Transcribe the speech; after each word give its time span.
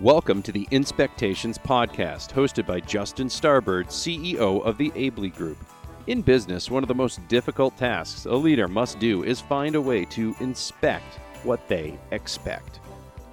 Welcome 0.00 0.42
to 0.44 0.52
the 0.52 0.66
Inspectations 0.70 1.58
Podcast, 1.58 2.32
hosted 2.32 2.64
by 2.64 2.80
Justin 2.80 3.28
Starbird, 3.28 3.88
CEO 3.88 4.64
of 4.64 4.78
the 4.78 4.90
Abley 4.92 5.28
Group. 5.28 5.58
In 6.06 6.22
business, 6.22 6.70
one 6.70 6.82
of 6.82 6.88
the 6.88 6.94
most 6.94 7.20
difficult 7.28 7.76
tasks 7.76 8.24
a 8.24 8.32
leader 8.32 8.66
must 8.66 8.98
do 8.98 9.24
is 9.24 9.42
find 9.42 9.74
a 9.74 9.80
way 9.80 10.06
to 10.06 10.34
inspect 10.40 11.16
what 11.42 11.68
they 11.68 11.98
expect. 12.12 12.80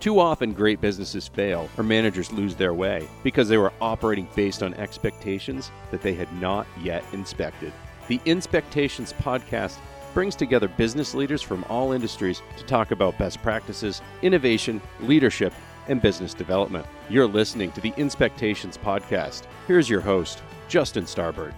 Too 0.02 0.20
often, 0.20 0.52
great 0.52 0.82
businesses 0.82 1.26
fail 1.26 1.70
or 1.78 1.86
managers 1.86 2.34
lose 2.34 2.54
their 2.54 2.74
way 2.74 3.08
because 3.24 3.48
they 3.48 3.58
were 3.58 3.72
operating 3.80 4.28
based 4.36 4.62
on 4.62 4.74
expectations 4.74 5.72
that 5.92 6.02
they 6.02 6.16
had 6.16 6.32
not 6.42 6.68
yet 6.84 7.06
inspected. 7.14 7.72
The 8.10 8.20
Inspectations 8.26 9.14
Podcast 9.14 9.78
brings 10.14 10.36
together 10.36 10.68
business 10.68 11.14
leaders 11.14 11.42
from 11.42 11.64
all 11.70 11.94
industries 11.94 12.42
to 12.58 12.66
talk 12.66 12.92
about 12.92 13.18
best 13.18 13.42
practices, 13.42 14.02
innovation, 14.22 14.82
leadership, 15.00 15.54
and 15.88 16.02
business 16.02 16.34
development. 16.34 16.86
You're 17.10 17.28
listening 17.28 17.72
to 17.74 17.82
the 17.82 17.94
Inspectations 17.98 18.78
Podcast. 18.78 19.44
Here's 19.68 19.90
your 19.90 20.02
host, 20.02 20.42
Justin 20.68 21.06
Starbird. 21.06 21.54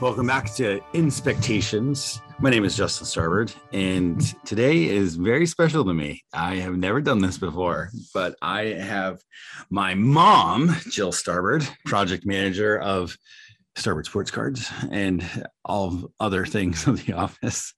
Welcome 0.00 0.26
back 0.26 0.52
to 0.54 0.80
Inspectations. 0.92 2.20
My 2.40 2.50
name 2.50 2.64
is 2.64 2.76
Justin 2.76 3.06
Starbird, 3.06 3.54
and 3.72 4.20
today 4.44 4.84
is 4.84 5.14
very 5.16 5.46
special 5.46 5.84
to 5.84 5.94
me. 5.94 6.22
I 6.32 6.56
have 6.56 6.76
never 6.76 7.00
done 7.00 7.20
this 7.20 7.38
before, 7.38 7.90
but 8.12 8.34
I 8.42 8.62
have 8.62 9.20
my 9.70 9.94
mom, 9.94 10.74
Jill 10.90 11.12
Starbird, 11.12 11.68
project 11.86 12.26
manager 12.26 12.78
of 12.78 13.16
Starbird 13.76 14.06
Sports 14.06 14.30
Cards 14.30 14.70
and 14.90 15.24
all 15.64 16.12
other 16.18 16.44
things 16.44 16.86
of 16.86 17.04
the 17.04 17.12
office, 17.14 17.72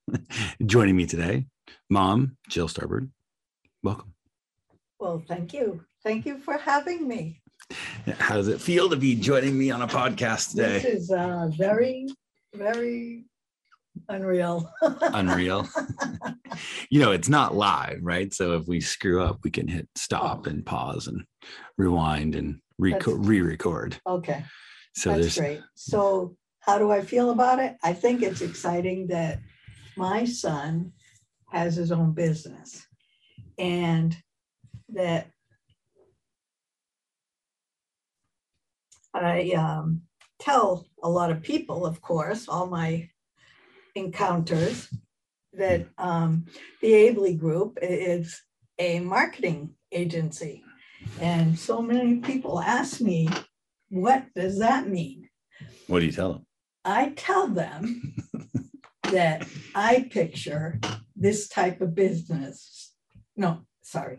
joining 0.64 0.96
me 0.96 1.06
today. 1.06 1.46
Mom, 1.90 2.36
Jill 2.48 2.68
Starbird, 2.68 3.10
welcome. 3.82 4.15
Well, 4.98 5.22
thank 5.28 5.52
you. 5.52 5.84
Thank 6.02 6.24
you 6.24 6.38
for 6.38 6.56
having 6.56 7.06
me. 7.06 7.42
How 8.18 8.36
does 8.36 8.48
it 8.48 8.60
feel 8.60 8.88
to 8.90 8.96
be 8.96 9.14
joining 9.14 9.58
me 9.58 9.70
on 9.70 9.82
a 9.82 9.88
podcast 9.88 10.50
today? 10.50 10.78
This 10.78 10.84
is 10.84 11.10
uh, 11.10 11.50
very, 11.56 12.06
very 12.54 13.26
unreal. 14.08 14.70
Unreal. 15.02 15.68
you 16.90 17.00
know, 17.00 17.12
it's 17.12 17.28
not 17.28 17.54
live, 17.54 17.98
right? 18.02 18.32
So 18.32 18.52
if 18.52 18.66
we 18.66 18.80
screw 18.80 19.22
up, 19.22 19.40
we 19.42 19.50
can 19.50 19.68
hit 19.68 19.88
stop 19.96 20.46
and 20.46 20.64
pause 20.64 21.08
and 21.08 21.24
rewind 21.76 22.34
and 22.34 22.60
reco- 22.80 23.16
re-record. 23.18 23.98
Okay, 24.06 24.44
So 24.94 25.10
that's 25.16 25.36
great. 25.38 25.60
So 25.74 26.36
how 26.60 26.78
do 26.78 26.90
I 26.90 27.00
feel 27.02 27.30
about 27.30 27.58
it? 27.58 27.76
I 27.82 27.92
think 27.92 28.22
it's 28.22 28.40
exciting 28.40 29.08
that 29.08 29.40
my 29.96 30.24
son 30.24 30.92
has 31.50 31.76
his 31.76 31.92
own 31.92 32.12
business 32.12 32.86
and 33.58 34.16
that 34.90 35.30
I 39.14 39.50
um, 39.52 40.02
tell 40.38 40.86
a 41.02 41.08
lot 41.08 41.30
of 41.30 41.42
people, 41.42 41.86
of 41.86 42.00
course, 42.00 42.48
all 42.48 42.66
my 42.66 43.08
encounters, 43.94 44.88
that 45.54 45.86
um, 45.96 46.46
the 46.82 46.92
Abley 46.92 47.38
Group 47.38 47.78
is 47.80 48.42
a 48.78 49.00
marketing 49.00 49.74
agency. 49.90 50.62
And 51.20 51.58
so 51.58 51.80
many 51.80 52.16
people 52.16 52.60
ask 52.60 53.00
me, 53.00 53.28
what 53.88 54.26
does 54.34 54.58
that 54.58 54.88
mean? 54.88 55.28
what 55.86 56.00
do 56.00 56.06
you 56.06 56.12
tell 56.12 56.32
them? 56.32 56.46
I 56.84 57.12
tell 57.16 57.48
them 57.48 58.14
that 59.04 59.46
I 59.74 60.08
picture 60.10 60.78
this 61.14 61.48
type 61.48 61.80
of 61.80 61.94
business. 61.94 62.92
No, 63.36 63.62
sorry. 63.82 64.18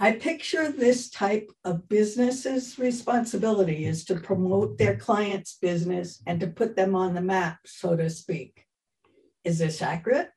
I 0.00 0.12
picture 0.12 0.70
this 0.70 1.10
type 1.10 1.50
of 1.64 1.88
business's 1.88 2.78
responsibility 2.78 3.84
is 3.84 4.04
to 4.04 4.14
promote 4.14 4.78
their 4.78 4.96
client's 4.96 5.58
business 5.60 6.22
and 6.26 6.38
to 6.40 6.46
put 6.46 6.76
them 6.76 6.94
on 6.94 7.14
the 7.14 7.20
map, 7.20 7.58
so 7.66 7.96
to 7.96 8.08
speak. 8.08 8.64
Is 9.42 9.58
this 9.58 9.82
accurate? 9.82 10.30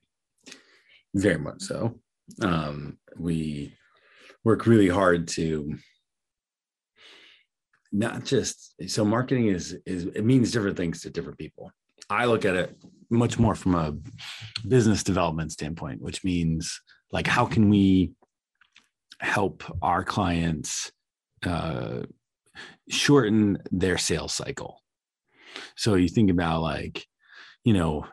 Very 1.13 1.37
much 1.37 1.61
so. 1.61 1.99
Um, 2.41 2.97
we 3.17 3.75
work 4.43 4.65
really 4.65 4.89
hard 4.89 5.27
to 5.27 5.75
not 7.91 8.23
just 8.23 8.73
so 8.89 9.03
marketing 9.03 9.47
is 9.47 9.77
is 9.85 10.05
it 10.05 10.23
means 10.23 10.51
different 10.51 10.77
things 10.77 11.01
to 11.01 11.09
different 11.09 11.37
people. 11.37 11.71
I 12.09 12.25
look 12.25 12.45
at 12.45 12.55
it 12.55 12.77
much 13.09 13.37
more 13.37 13.53
from 13.53 13.75
a 13.75 13.97
business 14.67 15.03
development 15.03 15.51
standpoint, 15.51 16.01
which 16.01 16.23
means 16.23 16.81
like 17.11 17.27
how 17.27 17.45
can 17.45 17.69
we 17.69 18.13
help 19.21 19.63
our 19.81 20.03
clients 20.03 20.91
uh, 21.45 22.01
shorten 22.89 23.57
their 23.71 23.97
sales 23.97 24.33
cycle. 24.33 24.81
So 25.75 25.95
you 25.95 26.07
think 26.07 26.29
about 26.29 26.61
like, 26.61 27.05
you 27.63 27.73
know, 27.73 28.05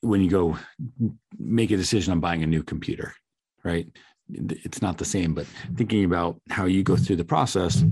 when 0.00 0.22
you 0.22 0.30
go 0.30 0.58
make 1.38 1.70
a 1.70 1.76
decision 1.76 2.12
on 2.12 2.20
buying 2.20 2.42
a 2.42 2.46
new 2.46 2.62
computer, 2.62 3.14
right? 3.64 3.86
It's 4.28 4.82
not 4.82 4.98
the 4.98 5.04
same, 5.04 5.34
but 5.34 5.46
thinking 5.76 6.04
about 6.04 6.40
how 6.50 6.64
you 6.64 6.82
go 6.82 6.96
through 6.96 7.16
the 7.16 7.24
process, 7.24 7.84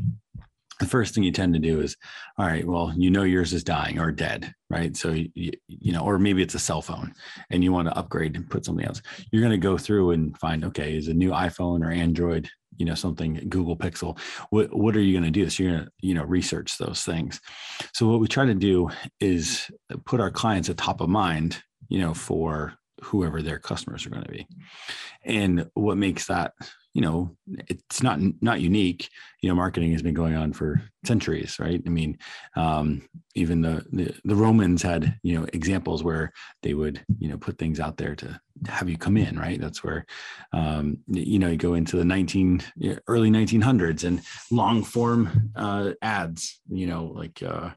the 0.81 0.87
first 0.87 1.15
thing 1.15 1.25
you 1.25 1.33
tend 1.33 1.55
to 1.55 1.61
do 1.61 1.81
is, 1.81 1.97
all 2.39 2.47
right, 2.47 2.67
well, 2.67 2.93
you 2.97 3.11
know 3.11 3.23
yours 3.23 3.53
is 3.53 3.65
dying 3.65 3.99
or 3.99 4.11
dead, 4.11 4.53
right? 4.71 4.97
So 4.97 5.11
you, 5.11 5.53
you 5.69 5.93
know, 5.93 6.03
or 6.03 6.19
maybe 6.19 6.43
it's 6.43 6.55
a 6.55 6.59
cell 6.59 6.83
phone 6.83 7.15
and 7.51 7.63
you 7.63 7.73
want 7.73 7.89
to 7.89 7.97
upgrade 7.97 8.37
and 8.37 8.49
put 8.49 8.65
something 8.65 8.85
else. 8.85 9.01
You're 9.31 9.43
going 9.43 9.53
to 9.53 9.59
go 9.59 9.79
through 9.79 10.11
and 10.13 10.37
find, 10.39 10.65
okay, 10.65 10.97
is 10.97 11.09
a 11.09 11.15
new 11.15 11.31
iPhone 11.31 11.85
or 11.85 11.91
Android, 11.91 12.49
you 12.77 12.87
know, 12.87 12.95
something 12.95 13.47
Google 13.49 13.77
Pixel. 13.77 14.19
What 14.51 14.75
what 14.77 14.97
are 14.97 15.01
you 15.01 15.13
going 15.13 15.25
to 15.25 15.31
do? 15.31 15.49
So 15.49 15.63
you're 15.63 15.73
going 15.73 15.85
to, 15.85 15.91
you 16.01 16.15
know, 16.15 16.25
research 16.25 16.77
those 16.77 17.03
things. 17.03 17.41
So 17.93 18.09
what 18.09 18.21
we 18.21 18.27
try 18.27 18.47
to 18.47 18.55
do 18.55 18.91
is 19.21 19.71
put 20.07 20.21
our 20.21 20.31
clients 20.31 20.69
at 20.69 20.77
top 20.77 21.01
of 21.01 21.09
mind, 21.09 21.63
you 21.89 22.01
know, 22.01 22.15
for 22.15 22.75
whoever 23.03 23.43
their 23.43 23.59
customers 23.59 24.07
are 24.07 24.11
going 24.11 24.25
to 24.25 24.31
be. 24.31 24.47
And 25.25 25.71
what 25.75 25.99
makes 25.99 26.27
that, 26.27 26.53
you 26.95 27.01
know, 27.03 27.37
it's 27.69 28.03
not 28.03 28.21
not 28.41 28.61
unique. 28.61 29.11
You 29.43 29.49
know, 29.49 29.57
marketing 29.57 29.93
has 29.93 30.03
been 30.03 30.15
going 30.15 30.37
on 30.37 30.53
for 30.53 30.81
centuries, 31.05 31.59
right? 31.59 31.83
I 31.85 31.89
mean, 31.91 32.19
um, 32.57 33.07
even 33.35 33.61
the, 33.61 33.85
the 33.91 34.15
the 34.25 34.37
Romans 34.37 34.81
had, 34.81 35.19
you 35.23 35.39
know, 35.39 35.47
examples 35.53 36.05
where 36.05 36.33
they 36.63 36.73
would, 36.73 37.05
you 37.19 37.29
know, 37.29 37.37
put 37.37 37.59
things 37.59 37.81
out 37.81 37.97
there 37.97 38.15
to 38.17 38.41
have 38.69 38.89
you 38.89 38.97
come 38.97 39.17
in, 39.17 39.37
right? 39.37 39.61
That's 39.61 39.83
where, 39.83 40.07
um, 40.53 40.99
you 41.09 41.41
know, 41.41 41.49
you 41.49 41.57
go 41.57 41.75
into 41.75 41.97
the 41.97 42.05
19 42.05 42.63
early 43.09 43.31
1900s 43.31 44.05
and 44.05 44.23
long 44.53 44.85
form 44.85 45.51
uh, 45.57 45.91
ads, 46.01 46.61
you 46.71 46.87
know, 46.87 47.07
like. 47.07 47.43
Uh, 47.43 47.71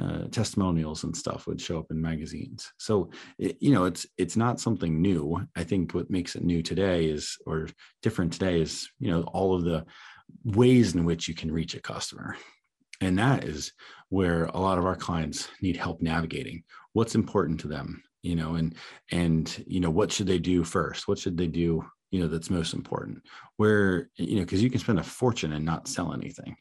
uh, 0.00 0.24
testimonials 0.30 1.04
and 1.04 1.16
stuff 1.16 1.46
would 1.46 1.60
show 1.60 1.78
up 1.78 1.86
in 1.90 2.00
magazines. 2.00 2.72
So 2.78 3.10
it, 3.38 3.56
you 3.60 3.72
know, 3.72 3.84
it's 3.84 4.06
it's 4.18 4.36
not 4.36 4.60
something 4.60 5.00
new. 5.00 5.46
I 5.54 5.64
think 5.64 5.94
what 5.94 6.10
makes 6.10 6.34
it 6.34 6.42
new 6.42 6.62
today 6.62 7.06
is, 7.06 7.36
or 7.46 7.68
different 8.02 8.32
today 8.32 8.60
is, 8.60 8.88
you 8.98 9.10
know, 9.10 9.22
all 9.22 9.54
of 9.54 9.64
the 9.64 9.84
ways 10.44 10.94
in 10.94 11.04
which 11.04 11.28
you 11.28 11.34
can 11.34 11.50
reach 11.50 11.74
a 11.74 11.80
customer, 11.80 12.36
and 13.00 13.18
that 13.18 13.44
is 13.44 13.72
where 14.08 14.46
a 14.46 14.58
lot 14.58 14.78
of 14.78 14.84
our 14.84 14.96
clients 14.96 15.48
need 15.62 15.76
help 15.76 16.02
navigating 16.02 16.64
what's 16.92 17.14
important 17.14 17.60
to 17.60 17.68
them. 17.68 18.02
You 18.22 18.36
know, 18.36 18.54
and 18.54 18.74
and 19.12 19.64
you 19.66 19.80
know 19.80 19.90
what 19.90 20.10
should 20.10 20.26
they 20.26 20.38
do 20.38 20.64
first? 20.64 21.06
What 21.06 21.18
should 21.18 21.36
they 21.36 21.46
do? 21.46 21.84
You 22.10 22.20
know, 22.20 22.26
that's 22.26 22.50
most 22.50 22.74
important. 22.74 23.22
Where 23.58 24.10
you 24.16 24.36
know, 24.36 24.42
because 24.42 24.62
you 24.62 24.70
can 24.70 24.80
spend 24.80 24.98
a 24.98 25.04
fortune 25.04 25.52
and 25.52 25.64
not 25.64 25.88
sell 25.88 26.12
anything 26.12 26.56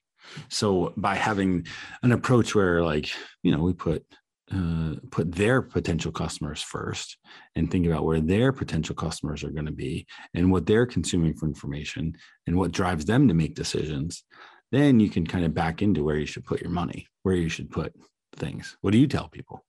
so 0.49 0.93
by 0.97 1.15
having 1.15 1.65
an 2.03 2.11
approach 2.11 2.55
where 2.55 2.83
like 2.83 3.09
you 3.43 3.51
know 3.51 3.63
we 3.63 3.73
put 3.73 4.05
uh, 4.53 4.95
put 5.09 5.31
their 5.31 5.61
potential 5.61 6.11
customers 6.11 6.61
first 6.61 7.17
and 7.55 7.71
think 7.71 7.87
about 7.87 8.03
where 8.03 8.19
their 8.19 8.51
potential 8.51 8.93
customers 8.93 9.43
are 9.43 9.49
going 9.49 9.65
to 9.65 9.71
be 9.71 10.05
and 10.33 10.51
what 10.51 10.65
they're 10.65 10.85
consuming 10.85 11.33
for 11.33 11.47
information 11.47 12.15
and 12.45 12.55
what 12.55 12.71
drives 12.71 13.05
them 13.05 13.27
to 13.27 13.33
make 13.33 13.55
decisions 13.55 14.23
then 14.71 14.99
you 14.99 15.09
can 15.09 15.25
kind 15.25 15.45
of 15.45 15.53
back 15.53 15.81
into 15.81 16.03
where 16.03 16.17
you 16.17 16.25
should 16.25 16.43
put 16.45 16.61
your 16.61 16.71
money 16.71 17.07
where 17.23 17.35
you 17.35 17.49
should 17.49 17.71
put 17.71 17.93
things. 18.35 18.77
What 18.81 18.91
do 18.91 18.97
you 18.97 19.07
tell 19.07 19.27
people 19.29 19.65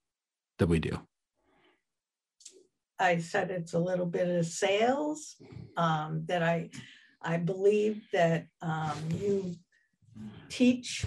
that 0.58 0.68
we 0.68 0.78
do? 0.78 1.00
I 2.98 3.18
said 3.18 3.50
it's 3.50 3.72
a 3.72 3.78
little 3.78 4.06
bit 4.06 4.28
of 4.28 4.46
sales, 4.46 5.36
um, 5.76 6.24
that 6.26 6.42
I, 6.42 6.70
I 7.20 7.38
believe 7.38 8.04
that, 8.12 8.46
um, 8.62 8.96
you 9.18 9.56
teach 10.48 11.06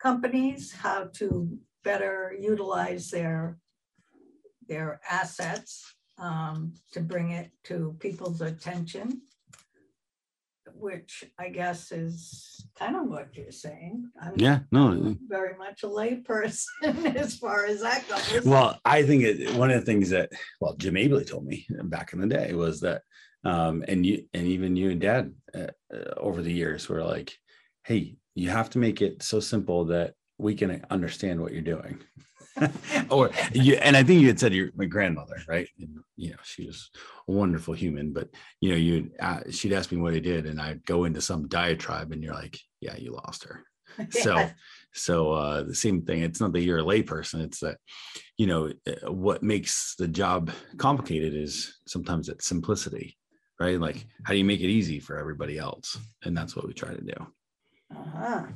companies 0.00 0.72
how 0.72 1.08
to 1.14 1.58
better 1.84 2.34
utilize 2.38 3.10
their, 3.10 3.58
their 4.68 5.00
assets, 5.08 5.94
um, 6.18 6.74
to 6.92 7.00
bring 7.00 7.30
it 7.30 7.50
to 7.64 7.96
people's 8.00 8.40
attention. 8.40 9.22
Which 10.74 11.24
I 11.38 11.48
guess 11.48 11.90
is 11.90 12.66
kind 12.78 12.96
of 12.96 13.06
what 13.06 13.34
you're 13.34 13.50
saying. 13.50 14.10
I'm 14.20 14.34
yeah 14.36 14.58
no 14.70 15.16
Very 15.26 15.56
much 15.56 15.84
a 15.84 15.86
layperson 15.86 17.14
as 17.16 17.38
far 17.38 17.64
as 17.64 17.80
that 17.80 18.06
goes. 18.06 18.44
Well, 18.44 18.78
I 18.84 19.02
think 19.02 19.22
it, 19.22 19.54
one 19.54 19.70
of 19.70 19.80
the 19.80 19.86
things 19.86 20.10
that 20.10 20.32
well 20.60 20.74
Jim 20.76 20.94
Abley 20.96 21.26
told 21.26 21.46
me 21.46 21.66
back 21.84 22.12
in 22.12 22.20
the 22.20 22.26
day 22.26 22.52
was 22.52 22.80
that 22.80 23.02
um, 23.44 23.84
and 23.88 24.04
you 24.04 24.24
and 24.34 24.46
even 24.46 24.76
you 24.76 24.90
and 24.90 25.00
dad 25.00 25.32
uh, 25.54 25.68
uh, 25.94 26.14
over 26.16 26.42
the 26.42 26.52
years 26.52 26.88
were 26.88 27.02
like 27.02 27.32
hey 27.86 28.16
you 28.34 28.50
have 28.50 28.68
to 28.70 28.78
make 28.78 29.00
it 29.00 29.22
so 29.22 29.40
simple 29.40 29.86
that 29.86 30.14
we 30.38 30.54
can 30.54 30.84
understand 30.90 31.40
what 31.40 31.52
you're 31.52 31.62
doing. 31.62 31.98
Or 33.10 33.30
you 33.52 33.74
and 33.74 33.94
i 33.94 34.02
think 34.02 34.22
you 34.22 34.28
had 34.28 34.40
said 34.40 34.54
you're 34.54 34.70
my 34.74 34.86
grandmother 34.86 35.36
right? 35.46 35.68
And, 35.78 35.98
you 36.16 36.30
know 36.30 36.38
she 36.42 36.66
was 36.66 36.90
a 37.28 37.32
wonderful 37.32 37.74
human 37.74 38.14
but 38.14 38.30
you 38.62 38.70
know 38.70 38.76
you 38.76 39.10
uh, 39.20 39.40
she'd 39.50 39.74
ask 39.74 39.92
me 39.92 39.98
what 39.98 40.14
i 40.14 40.18
did 40.18 40.46
and 40.46 40.58
i'd 40.58 40.82
go 40.86 41.04
into 41.04 41.20
some 41.20 41.48
diatribe 41.48 42.12
and 42.12 42.24
you're 42.24 42.32
like 42.32 42.58
yeah 42.80 42.96
you 42.96 43.12
lost 43.12 43.44
her. 43.44 43.62
So 44.10 44.48
so 44.94 45.32
uh 45.32 45.62
the 45.64 45.74
same 45.74 46.00
thing. 46.02 46.22
It's 46.22 46.40
not 46.40 46.52
that 46.54 46.62
you're 46.62 46.78
a 46.78 46.90
layperson. 46.92 47.44
It's 47.44 47.60
that 47.60 47.76
you 48.38 48.46
know 48.46 48.72
uh, 48.88 49.12
what 49.12 49.42
makes 49.42 49.94
the 49.98 50.08
job 50.08 50.50
complicated 50.78 51.34
is 51.34 51.76
sometimes 51.86 52.30
it's 52.30 52.46
simplicity 52.46 53.18
right? 53.60 53.80
Like 53.80 54.06
how 54.24 54.32
do 54.32 54.38
you 54.38 54.44
make 54.44 54.60
it 54.60 54.76
easy 54.78 54.98
for 54.98 55.18
everybody 55.18 55.58
else? 55.58 55.98
And 56.24 56.34
that's 56.36 56.56
what 56.56 56.66
we 56.66 56.72
try 56.72 56.94
to 56.94 57.00
do 57.14 57.18
Uh-huh. 57.94 58.46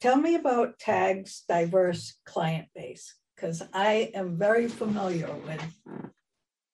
Tell 0.00 0.16
me 0.16 0.34
about 0.34 0.78
TAG's 0.78 1.42
diverse 1.46 2.14
client 2.24 2.68
base, 2.74 3.14
because 3.36 3.62
I 3.74 4.10
am 4.14 4.38
very 4.38 4.66
familiar 4.66 5.30
with 5.46 5.62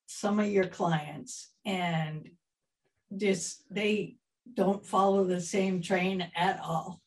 some 0.06 0.38
of 0.38 0.46
your 0.46 0.66
clients 0.66 1.50
and 1.64 2.30
just, 3.16 3.62
they 3.68 4.16
don't 4.54 4.86
follow 4.86 5.24
the 5.24 5.40
same 5.40 5.82
train 5.82 6.30
at 6.36 6.60
all. 6.60 7.00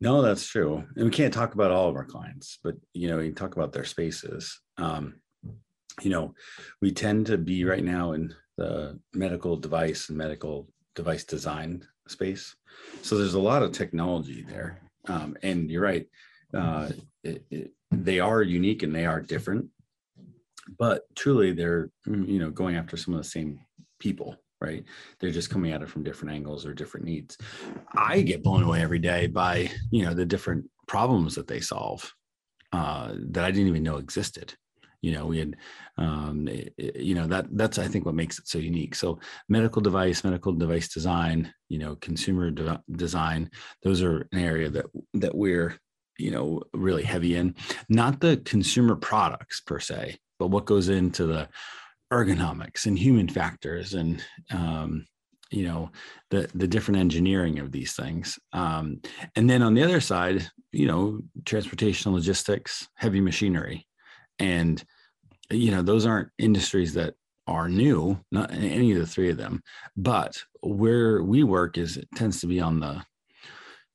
No, 0.00 0.20
that's 0.20 0.46
true. 0.46 0.84
And 0.96 1.06
we 1.06 1.10
can't 1.10 1.32
talk 1.32 1.54
about 1.54 1.70
all 1.70 1.88
of 1.88 1.96
our 1.96 2.04
clients, 2.04 2.58
but 2.62 2.74
you 2.92 3.08
know, 3.08 3.18
can 3.18 3.34
talk 3.34 3.56
about 3.56 3.72
their 3.72 3.84
spaces. 3.84 4.60
Um, 4.76 5.14
you 6.02 6.10
know, 6.10 6.34
we 6.82 6.92
tend 6.92 7.26
to 7.26 7.38
be 7.38 7.64
right 7.64 7.82
now 7.82 8.12
in 8.12 8.34
the 8.58 8.98
medical 9.14 9.56
device 9.56 10.10
and 10.10 10.18
medical 10.18 10.68
device 10.94 11.24
design 11.24 11.82
space. 12.06 12.54
So 13.00 13.16
there's 13.16 13.34
a 13.34 13.40
lot 13.40 13.62
of 13.62 13.72
technology 13.72 14.42
there. 14.42 14.80
Um, 15.06 15.36
and 15.42 15.70
you're 15.70 15.82
right. 15.82 16.06
Uh, 16.52 16.90
it, 17.24 17.44
it, 17.50 17.72
they 17.90 18.20
are 18.20 18.42
unique 18.42 18.82
and 18.82 18.94
they 18.94 19.06
are 19.06 19.20
different, 19.22 19.66
but 20.78 21.02
truly 21.14 21.52
they're, 21.52 21.90
you 22.06 22.38
know, 22.38 22.50
going 22.50 22.76
after 22.76 22.98
some 22.98 23.14
of 23.14 23.22
the 23.22 23.28
same 23.28 23.60
people 23.98 24.36
right? 24.60 24.84
They're 25.20 25.30
just 25.30 25.50
coming 25.50 25.72
at 25.72 25.82
it 25.82 25.88
from 25.88 26.02
different 26.02 26.34
angles 26.34 26.66
or 26.66 26.74
different 26.74 27.06
needs. 27.06 27.38
I 27.94 28.22
get 28.22 28.42
blown 28.42 28.64
away 28.64 28.82
every 28.82 28.98
day 28.98 29.28
by, 29.28 29.70
you 29.90 30.04
know, 30.04 30.14
the 30.14 30.26
different 30.26 30.68
problems 30.88 31.34
that 31.36 31.46
they 31.46 31.60
solve 31.60 32.12
uh, 32.72 33.12
that 33.30 33.44
I 33.44 33.50
didn't 33.50 33.68
even 33.68 33.82
know 33.82 33.98
existed. 33.98 34.54
You 35.02 35.12
know, 35.12 35.26
we 35.26 35.38
had, 35.38 35.56
um, 35.96 36.48
it- 36.48 36.74
you 36.96 37.14
know, 37.14 37.26
that 37.28 37.46
that's 37.56 37.78
I 37.78 37.88
think 37.88 38.04
what 38.04 38.14
makes 38.14 38.38
it 38.38 38.48
so 38.48 38.58
unique. 38.58 38.94
So 38.94 39.20
medical 39.48 39.82
device, 39.82 40.24
medical 40.24 40.52
device 40.52 40.88
design, 40.88 41.52
you 41.68 41.78
know, 41.78 41.96
consumer 41.96 42.50
de- 42.50 42.82
design, 42.92 43.50
those 43.82 44.02
are 44.02 44.28
an 44.32 44.38
area 44.38 44.70
that 44.70 44.86
that 45.14 45.34
we're, 45.34 45.78
you 46.18 46.30
know, 46.30 46.62
really 46.72 47.04
heavy 47.04 47.36
in. 47.36 47.54
Not 47.88 48.20
the 48.20 48.38
consumer 48.38 48.96
products 48.96 49.60
per 49.60 49.78
se, 49.80 50.18
but 50.38 50.48
what 50.48 50.66
goes 50.66 50.88
into 50.88 51.26
the 51.26 51.48
ergonomics 52.12 52.86
and 52.86 52.98
human 52.98 53.28
factors 53.28 53.94
and 53.94 54.22
um, 54.50 55.06
you 55.50 55.62
know 55.64 55.90
the 56.30 56.48
the 56.54 56.66
different 56.66 57.00
engineering 57.00 57.58
of 57.58 57.72
these 57.72 57.94
things 57.94 58.38
um, 58.52 59.00
and 59.36 59.48
then 59.48 59.62
on 59.62 59.74
the 59.74 59.82
other 59.82 60.00
side 60.00 60.48
you 60.72 60.86
know 60.86 61.20
transportation 61.44 62.12
logistics 62.12 62.88
heavy 62.94 63.20
machinery 63.20 63.86
and 64.38 64.82
you 65.50 65.70
know 65.70 65.82
those 65.82 66.06
aren't 66.06 66.28
industries 66.38 66.94
that 66.94 67.14
are 67.46 67.68
new 67.68 68.18
not 68.30 68.52
any 68.52 68.92
of 68.92 68.98
the 68.98 69.06
three 69.06 69.30
of 69.30 69.36
them. 69.36 69.62
But 69.96 70.42
where 70.60 71.22
we 71.22 71.42
work 71.42 71.78
is 71.78 71.96
it 71.96 72.08
tends 72.14 72.40
to 72.40 72.46
be 72.46 72.60
on 72.60 72.80
the 72.80 73.02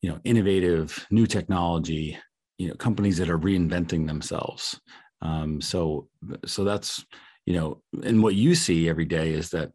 you 0.01 0.09
know 0.09 0.19
innovative 0.23 1.05
new 1.11 1.27
technology 1.27 2.17
you 2.57 2.67
know 2.67 2.75
companies 2.75 3.17
that 3.17 3.29
are 3.29 3.39
reinventing 3.39 4.07
themselves. 4.07 4.79
Um, 5.21 5.61
so 5.61 6.09
so 6.45 6.63
that's 6.63 7.05
you 7.45 7.53
know 7.53 7.81
and 8.03 8.21
what 8.21 8.35
you 8.35 8.55
see 8.55 8.89
every 8.89 9.05
day 9.05 9.31
is 9.31 9.49
that 9.51 9.71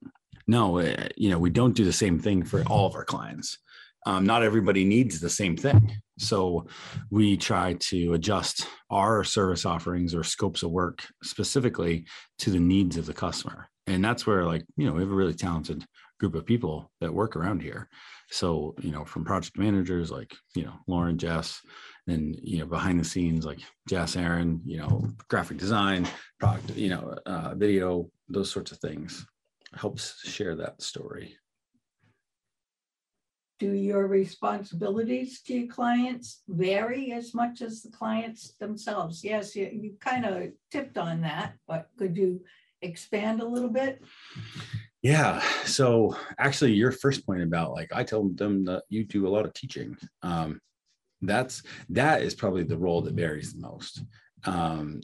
no 0.46 0.78
eh, 0.78 1.08
you 1.16 1.30
know 1.30 1.38
we 1.38 1.50
don't 1.50 1.76
do 1.76 1.84
the 1.84 1.92
same 1.92 2.18
thing 2.18 2.44
for 2.44 2.62
all 2.64 2.86
of 2.86 2.94
our 2.94 3.04
clients. 3.04 3.58
Um, 4.06 4.24
not 4.24 4.42
everybody 4.42 4.84
needs 4.84 5.20
the 5.20 5.30
same 5.30 5.56
thing 5.56 6.00
so 6.18 6.66
we 7.10 7.36
try 7.36 7.74
to 7.74 8.14
adjust 8.14 8.66
our 8.90 9.24
service 9.24 9.64
offerings 9.64 10.14
or 10.14 10.24
scopes 10.24 10.62
of 10.62 10.70
work 10.70 11.04
specifically 11.22 12.06
to 12.38 12.50
the 12.50 12.60
needs 12.60 12.96
of 12.96 13.06
the 13.06 13.14
customer. 13.14 13.68
And 13.86 14.04
that's 14.04 14.26
where 14.26 14.44
like 14.44 14.64
you 14.76 14.86
know 14.86 14.92
we 14.92 15.00
have 15.00 15.10
a 15.10 15.14
really 15.14 15.34
talented 15.34 15.84
group 16.20 16.34
of 16.34 16.44
people 16.44 16.90
that 17.00 17.14
work 17.14 17.36
around 17.36 17.62
here. 17.62 17.88
So 18.30 18.74
you 18.80 18.90
know 18.90 19.04
from 19.04 19.24
project 19.24 19.56
managers 19.56 20.10
like 20.10 20.34
you 20.54 20.64
know 20.64 20.74
lauren 20.86 21.16
jess 21.16 21.60
and 22.06 22.38
you 22.42 22.58
know 22.58 22.66
behind 22.66 23.00
the 23.00 23.04
scenes 23.04 23.46
like 23.46 23.60
jess 23.88 24.16
aaron 24.16 24.60
you 24.66 24.76
know 24.78 25.08
graphic 25.28 25.56
design 25.56 26.06
product 26.38 26.76
you 26.76 26.90
know 26.90 27.16
uh, 27.24 27.54
video 27.54 28.10
those 28.28 28.50
sorts 28.50 28.72
of 28.72 28.78
things. 28.78 29.24
Helps 29.74 30.20
share 30.24 30.56
that 30.56 30.82
story 30.82 31.36
Do 33.58 33.72
your 33.72 34.06
responsibilities 34.06 35.42
to 35.42 35.54
your 35.54 35.68
clients 35.68 36.42
vary 36.48 37.12
as 37.12 37.34
much 37.34 37.60
as 37.60 37.82
the 37.82 37.90
clients 37.90 38.54
themselves? 38.60 39.24
Yes, 39.24 39.56
you, 39.56 39.68
you 39.72 39.94
kind 40.00 40.24
of 40.24 40.50
tipped 40.70 40.96
on 40.96 41.22
that, 41.22 41.54
but 41.66 41.88
could 41.98 42.16
you 42.16 42.42
expand 42.82 43.40
a 43.40 43.46
little 43.46 43.70
bit? 43.70 44.00
yeah 45.02 45.40
so 45.64 46.16
actually 46.38 46.72
your 46.72 46.90
first 46.90 47.24
point 47.24 47.42
about 47.42 47.72
like 47.72 47.88
i 47.94 48.02
tell 48.02 48.28
them 48.30 48.64
that 48.64 48.82
you 48.88 49.04
do 49.04 49.26
a 49.26 49.30
lot 49.30 49.44
of 49.44 49.54
teaching 49.54 49.96
um 50.22 50.60
that's 51.22 51.62
that 51.88 52.22
is 52.22 52.34
probably 52.34 52.62
the 52.62 52.76
role 52.76 53.00
that 53.00 53.14
varies 53.14 53.52
the 53.52 53.60
most 53.60 54.02
um 54.44 55.00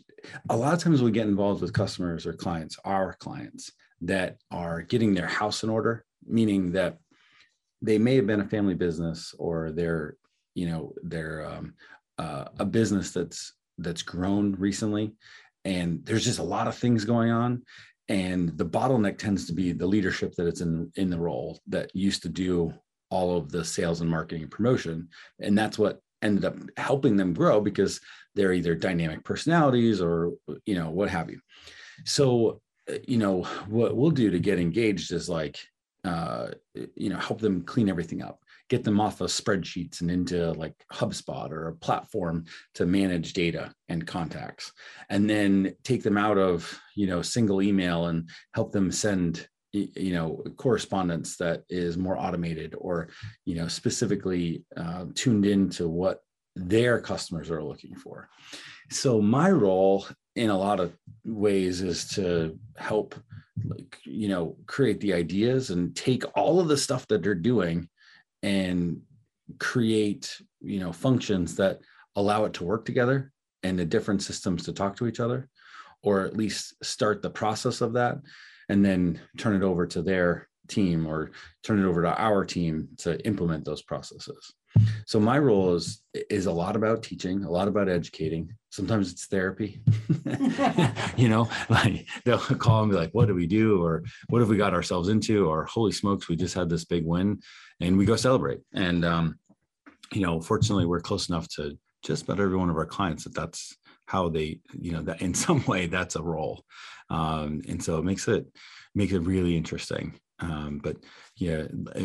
a 0.50 0.56
lot 0.56 0.74
of 0.74 0.80
times 0.80 1.02
we 1.02 1.10
get 1.10 1.26
involved 1.26 1.62
with 1.62 1.72
customers 1.72 2.26
or 2.26 2.32
clients 2.32 2.76
our 2.84 3.14
clients 3.14 3.72
that 4.00 4.36
are 4.50 4.82
getting 4.82 5.14
their 5.14 5.26
house 5.26 5.62
in 5.62 5.70
order 5.70 6.04
meaning 6.26 6.72
that 6.72 6.98
they 7.84 7.98
may 7.98 8.16
have 8.16 8.26
been 8.26 8.40
a 8.40 8.48
family 8.48 8.75
business 8.75 9.34
or 9.38 9.70
they're 9.70 10.16
you 10.54 10.66
know 10.66 10.92
they're 11.02 11.44
um, 11.44 11.75
uh, 12.19 12.44
a 12.58 12.64
business 12.64 13.10
that's 13.10 13.52
that's 13.78 14.02
grown 14.02 14.54
recently. 14.58 15.12
And 15.64 16.04
there's 16.04 16.25
just 16.25 16.38
a 16.38 16.44
lot 16.44 16.69
of 16.69 16.76
things 16.76 17.04
going 17.04 17.31
on. 17.31 17.62
And 18.08 18.56
the 18.58 18.66
bottleneck 18.66 19.19
tends 19.19 19.46
to 19.46 19.52
be 19.52 19.72
the 19.72 19.86
leadership 19.86 20.34
that 20.34 20.46
it's 20.46 20.60
in 20.60 20.93
in 20.96 21.10
the 21.10 21.19
role 21.19 21.60
that 21.69 21.94
used 21.94 22.22
to 22.22 22.29
do 22.29 22.72
all 23.10 23.36
of 23.36 23.50
the 23.50 23.64
sales 23.64 24.00
and 24.00 24.10
marketing 24.10 24.43
and 24.43 24.50
promotion. 24.50 25.08
And 25.41 25.56
that's 25.56 25.79
what 25.79 26.00
ended 26.22 26.44
up 26.44 26.56
helping 26.76 27.17
them 27.17 27.32
grow 27.34 27.60
because 27.60 28.00
they're 28.34 28.53
either 28.53 28.74
dynamic 28.74 29.24
personalities 29.24 30.00
or 30.00 30.32
you 30.67 30.74
know 30.74 30.91
what 30.91 31.08
have 31.08 31.31
you. 31.31 31.41
So 32.05 32.60
uh, 32.91 32.94
you 33.08 33.17
know 33.17 33.44
what 33.69 33.96
we'll 33.96 34.10
do 34.10 34.31
to 34.31 34.38
get 34.38 34.58
engaged 34.58 35.12
is 35.12 35.29
like 35.29 35.58
uh 36.05 36.49
you 36.94 37.08
know 37.08 37.19
help 37.19 37.41
them 37.41 37.63
clean 37.63 37.89
everything 37.89 38.23
up 38.23 38.39
get 38.69 38.84
them 38.84 39.01
off 39.01 39.20
of 39.20 39.29
spreadsheets 39.29 40.01
and 40.01 40.11
into 40.11 40.53
like 40.53 40.75
hubspot 40.93 41.51
or 41.51 41.69
a 41.69 41.77
platform 41.77 42.44
to 42.75 42.87
manage 42.87 43.32
data 43.32 43.73
and 43.89 44.06
contacts. 44.06 44.73
And 45.11 45.29
then 45.29 45.75
take 45.82 46.03
them 46.03 46.17
out 46.17 46.39
of 46.39 46.79
you 46.94 47.06
know 47.06 47.23
single 47.23 47.63
email 47.63 48.06
and 48.06 48.29
help 48.55 48.73
them 48.73 48.91
send 48.91 49.49
you 49.73 50.13
know 50.13 50.43
correspondence 50.56 51.37
that 51.37 51.65
is 51.69 51.96
more 51.96 52.17
automated 52.17 52.75
or 52.79 53.08
you 53.44 53.56
know 53.56 53.67
specifically 53.67 54.65
uh, 54.77 55.06
tuned 55.15 55.44
into 55.44 55.89
what 55.89 56.20
their 56.56 57.01
customers 57.01 57.51
are 57.51 57.63
looking 57.63 57.96
for. 57.96 58.29
So 58.91 59.20
my 59.20 59.51
role 59.51 60.06
in 60.37 60.51
a 60.51 60.58
lot 60.58 60.81
of 60.81 60.96
ways 61.25 61.81
is 61.81 62.08
to 62.11 62.58
help 62.77 63.15
you 64.05 64.29
know 64.29 64.56
create 64.67 65.01
the 65.01 65.15
ideas 65.15 65.70
and 65.70 65.94
take 65.94 66.25
all 66.37 66.61
of 66.61 66.69
the 66.69 66.77
stuff 66.77 67.06
that 67.08 67.23
they're 67.23 67.34
doing 67.34 67.89
and 68.43 69.01
create 69.58 70.41
you 70.61 70.81
know 70.81 70.93
functions 70.93 71.56
that 71.56 71.81
allow 72.17 72.44
it 72.44 72.53
to 72.53 72.65
work 72.65 72.84
together 72.84 73.32
and 73.63 73.79
the 73.79 73.84
different 73.84 74.23
systems 74.23 74.65
to 74.65 74.73
talk 74.73 74.96
to 74.96 75.06
each 75.06 75.20
other 75.20 75.49
or 76.03 76.23
at 76.23 76.37
least 76.37 76.75
start 76.84 77.23
the 77.23 77.31
process 77.31 77.81
of 77.81 77.93
that 77.93 78.19
and 78.69 78.84
then 78.84 79.20
turn 79.39 79.55
it 79.55 79.63
over 79.63 79.87
to 79.87 80.03
their 80.03 80.49
team 80.68 81.06
or 81.06 81.30
turn 81.62 81.78
it 81.78 81.86
over 81.86 82.02
to 82.02 82.20
our 82.20 82.44
team 82.44 82.88
to 82.98 83.24
implement 83.26 83.64
those 83.64 83.82
processes. 83.82 84.54
So 85.06 85.20
my 85.20 85.38
role 85.38 85.74
is 85.74 86.02
is 86.30 86.46
a 86.46 86.52
lot 86.52 86.74
about 86.74 87.02
teaching 87.02 87.44
a 87.44 87.50
lot 87.50 87.68
about 87.68 87.88
educating. 87.88 88.52
Sometimes 88.70 89.12
it's 89.12 89.26
therapy 89.26 89.80
you 91.16 91.28
know 91.28 91.48
like 91.68 92.08
they'll 92.24 92.38
call 92.38 92.82
and 92.82 92.90
be 92.90 92.98
like 92.98 93.12
what 93.12 93.28
do 93.28 93.34
we 93.34 93.46
do? 93.46 93.82
or 93.82 94.02
what 94.28 94.40
have 94.40 94.48
we 94.48 94.56
got 94.56 94.74
ourselves 94.74 95.08
into? 95.08 95.46
or 95.46 95.64
holy 95.66 95.92
smokes 95.92 96.28
we 96.28 96.36
just 96.36 96.54
had 96.54 96.68
this 96.68 96.84
big 96.84 97.04
win 97.06 97.40
and 97.80 97.96
we 97.96 98.04
go 98.04 98.16
celebrate. 98.16 98.60
And 98.72 99.04
um 99.04 99.38
you 100.12 100.22
know 100.22 100.40
fortunately 100.40 100.86
we're 100.86 101.00
close 101.00 101.28
enough 101.28 101.48
to 101.56 101.78
just 102.02 102.24
about 102.24 102.40
every 102.40 102.56
one 102.56 102.70
of 102.70 102.76
our 102.76 102.86
clients 102.86 103.24
that 103.24 103.34
that's 103.34 103.76
how 104.06 104.28
they 104.28 104.60
you 104.72 104.92
know 104.92 105.02
that 105.02 105.22
in 105.22 105.34
some 105.44 105.64
way 105.66 105.86
that's 105.86 106.16
a 106.16 106.22
role. 106.22 106.64
Um, 107.10 107.62
and 107.68 107.82
so 107.82 107.98
it 107.98 108.04
makes 108.04 108.26
it 108.28 108.46
makes 108.94 109.12
it 109.12 109.20
really 109.20 109.56
interesting 109.56 110.14
um, 110.44 110.81
but 110.82 110.96
yeah 111.36 111.65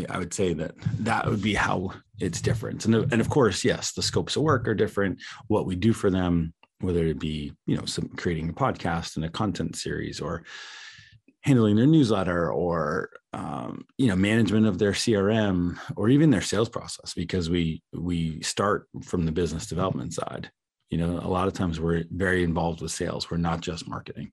i 0.10 0.18
would 0.18 0.34
say 0.34 0.54
that 0.54 0.74
that 1.00 1.28
would 1.28 1.42
be 1.42 1.54
how 1.54 1.92
it's 2.20 2.42
different. 2.42 2.86
And, 2.86 2.96
and 2.96 3.22
of 3.22 3.30
course 3.30 3.64
yes 3.64 3.94
the 3.94 4.02
scopes 4.02 4.36
of 4.36 4.44
work 4.44 4.68
are 4.68 4.76
different. 4.76 5.22
What 5.48 5.66
we 5.66 5.76
do 5.76 5.94
for 5.94 6.10
them 6.10 6.54
whether 6.82 7.06
it 7.06 7.20
be 7.20 7.52
you 7.66 7.76
know 7.76 7.86
some 7.86 8.08
creating 8.10 8.50
a 8.50 8.54
podcast 8.54 9.16
and 9.16 9.26
a 9.26 9.30
content 9.30 9.76
series 9.76 10.20
or 10.20 10.44
handling 11.42 11.76
their 11.76 11.88
newsletter 11.88 12.52
or 12.52 13.10
um, 13.34 13.86
you 13.98 14.08
know 14.08 14.16
management 14.16 14.66
of 14.66 14.78
their 14.78 14.92
crm 14.92 15.78
or 15.96 16.10
even 16.10 16.30
their 16.30 16.42
sales 16.42 16.70
process 16.70 17.14
because 17.14 17.50
we 17.50 17.82
we 17.94 18.42
start 18.42 18.88
from 19.04 19.26
the 19.26 19.32
business 19.32 19.68
development 19.68 20.14
side. 20.14 20.50
You 20.90 20.98
know 20.98 21.20
a 21.20 21.30
lot 21.30 21.48
of 21.48 21.54
times 21.54 21.80
we're 21.80 22.06
very 22.10 22.44
involved 22.44 22.82
with 22.82 22.92
sales. 22.92 23.30
We're 23.30 23.38
not 23.38 23.62
just 23.62 23.88
marketing 23.88 24.32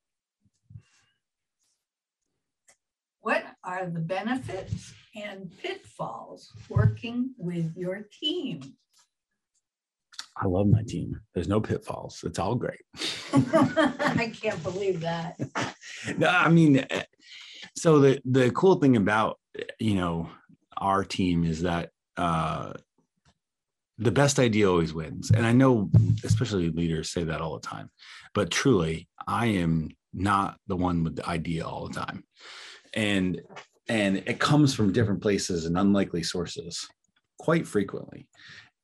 what 3.26 3.44
are 3.66 3.86
the 3.86 4.00
benefits 4.00 4.94
and 5.14 5.52
pitfalls 5.58 6.52
working 6.70 7.34
with 7.36 7.76
your 7.76 8.06
team 8.20 8.62
I 10.38 10.46
love 10.46 10.66
my 10.66 10.82
team. 10.82 11.20
There's 11.34 11.48
no 11.48 11.60
pitfalls. 11.60 12.22
It's 12.24 12.38
all 12.38 12.54
great. 12.56 12.80
I 13.32 14.32
can't 14.40 14.62
believe 14.62 15.00
that. 15.00 15.40
no, 16.18 16.28
I 16.28 16.48
mean, 16.50 16.84
eh, 16.90 17.04
so 17.74 18.00
the 18.00 18.20
the 18.24 18.50
cool 18.50 18.76
thing 18.76 18.96
about 18.96 19.38
you 19.78 19.94
know 19.94 20.28
our 20.76 21.04
team 21.04 21.44
is 21.44 21.62
that 21.62 21.90
uh, 22.18 22.74
the 23.98 24.10
best 24.10 24.38
idea 24.38 24.70
always 24.70 24.92
wins, 24.92 25.30
and 25.30 25.46
I 25.46 25.52
know 25.52 25.90
especially 26.22 26.68
leaders 26.68 27.10
say 27.10 27.24
that 27.24 27.40
all 27.40 27.58
the 27.58 27.66
time, 27.66 27.90
but 28.34 28.50
truly, 28.50 29.08
I 29.26 29.46
am 29.46 29.88
not 30.12 30.58
the 30.66 30.76
one 30.76 31.02
with 31.02 31.16
the 31.16 31.26
idea 31.26 31.66
all 31.66 31.88
the 31.88 31.94
time, 31.94 32.24
and 32.96 33.40
and 33.88 34.16
it 34.26 34.40
comes 34.40 34.74
from 34.74 34.92
different 34.92 35.22
places 35.22 35.66
and 35.66 35.78
unlikely 35.78 36.22
sources 36.24 36.88
quite 37.38 37.66
frequently 37.66 38.26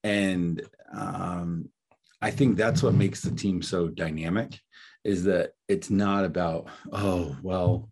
and 0.04 0.62
um, 0.92 1.68
I 2.20 2.30
think 2.30 2.56
that's 2.56 2.82
what 2.82 2.94
makes 2.94 3.20
the 3.20 3.32
team 3.32 3.62
so 3.62 3.88
dynamic 3.88 4.58
is 5.04 5.24
that 5.24 5.52
it's 5.68 5.90
not 5.90 6.24
about, 6.24 6.68
oh, 6.92 7.36
well, 7.42 7.88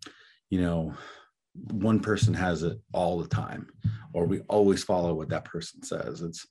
you 0.49 0.61
know, 0.61 0.93
one 1.71 1.99
person 1.99 2.33
has 2.33 2.63
it 2.63 2.79
all 2.93 3.19
the 3.19 3.27
time, 3.27 3.67
or 4.13 4.25
we 4.25 4.39
always 4.41 4.83
follow 4.83 5.13
what 5.13 5.29
that 5.29 5.43
person 5.43 5.83
says. 5.83 6.21
It's 6.21 6.47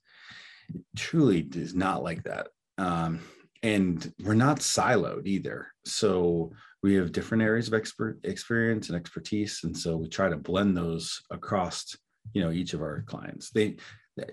it 0.69 0.81
truly 0.95 1.47
is 1.55 1.73
not 1.73 2.03
like 2.03 2.23
that. 2.23 2.47
Um, 2.77 3.21
and 3.63 4.13
we're 4.23 4.35
not 4.35 4.59
siloed 4.59 5.25
either. 5.25 5.67
So 5.83 6.51
we 6.83 6.95
have 6.95 7.11
different 7.11 7.43
areas 7.43 7.67
of 7.67 7.73
expert 7.73 8.19
experience 8.23 8.89
and 8.89 8.97
expertise. 8.97 9.61
And 9.63 9.77
so 9.77 9.97
we 9.97 10.09
try 10.09 10.29
to 10.29 10.37
blend 10.37 10.75
those 10.75 11.21
across, 11.29 11.95
you 12.33 12.41
know, 12.41 12.51
each 12.51 12.73
of 12.73 12.81
our 12.81 13.03
clients. 13.03 13.51
They 13.51 13.77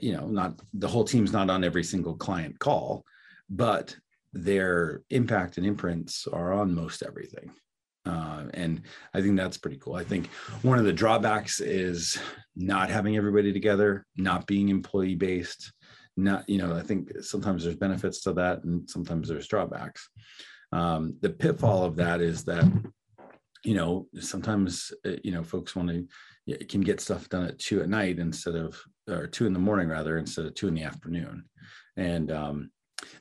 you 0.00 0.12
know 0.12 0.26
not 0.26 0.60
the 0.74 0.88
whole 0.88 1.04
team's 1.04 1.32
not 1.32 1.50
on 1.50 1.64
every 1.64 1.84
single 1.84 2.14
client 2.14 2.58
call 2.58 3.04
but 3.48 3.96
their 4.32 5.02
impact 5.10 5.56
and 5.56 5.66
imprints 5.66 6.26
are 6.26 6.52
on 6.52 6.74
most 6.74 7.02
everything 7.02 7.50
uh, 8.06 8.44
and 8.54 8.82
i 9.14 9.20
think 9.20 9.36
that's 9.36 9.58
pretty 9.58 9.78
cool 9.78 9.94
i 9.94 10.04
think 10.04 10.26
one 10.62 10.78
of 10.78 10.84
the 10.84 10.92
drawbacks 10.92 11.60
is 11.60 12.18
not 12.56 12.90
having 12.90 13.16
everybody 13.16 13.52
together 13.52 14.04
not 14.16 14.46
being 14.46 14.68
employee 14.68 15.14
based 15.14 15.72
not 16.16 16.48
you 16.48 16.58
know 16.58 16.74
i 16.74 16.82
think 16.82 17.10
sometimes 17.20 17.62
there's 17.62 17.76
benefits 17.76 18.20
to 18.20 18.32
that 18.32 18.62
and 18.64 18.88
sometimes 18.88 19.28
there's 19.28 19.48
drawbacks 19.48 20.08
um, 20.72 21.16
the 21.20 21.30
pitfall 21.30 21.84
of 21.84 21.96
that 21.96 22.20
is 22.20 22.44
that 22.44 22.64
you 23.64 23.74
know 23.74 24.06
sometimes 24.20 24.92
uh, 25.06 25.12
you 25.22 25.32
know 25.32 25.42
folks 25.42 25.74
want 25.74 25.88
to 25.88 26.06
can 26.66 26.80
get 26.80 27.00
stuff 27.00 27.28
done 27.28 27.44
at 27.44 27.58
two 27.58 27.82
at 27.82 27.88
night 27.88 28.18
instead 28.18 28.54
of 28.54 28.80
or 29.08 29.26
two 29.26 29.46
in 29.46 29.52
the 29.52 29.58
morning 29.58 29.88
rather 29.88 30.18
instead 30.18 30.46
of 30.46 30.54
two 30.54 30.68
in 30.68 30.74
the 30.74 30.82
afternoon. 30.82 31.44
And 31.96 32.30
um, 32.30 32.70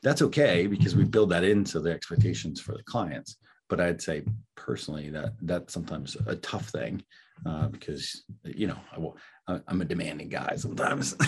that's 0.01 0.21
okay 0.21 0.67
because 0.67 0.95
we 0.95 1.03
build 1.03 1.29
that 1.31 1.43
into 1.43 1.79
the 1.79 1.91
expectations 1.91 2.61
for 2.61 2.73
the 2.73 2.83
clients. 2.83 3.37
But 3.69 3.81
i'd 3.81 4.01
say 4.01 4.23
personally 4.55 5.09
that 5.09 5.33
that's 5.41 5.73
sometimes 5.73 6.15
a 6.25 6.35
tough 6.37 6.69
thing 6.69 7.03
uh, 7.45 7.67
because 7.67 8.23
you 8.43 8.67
know 8.67 8.77
I 8.95 8.99
will, 8.99 9.17
I'm 9.47 9.81
a 9.81 9.85
demanding 9.85 10.29
guy 10.29 10.55
sometimes. 10.55 11.15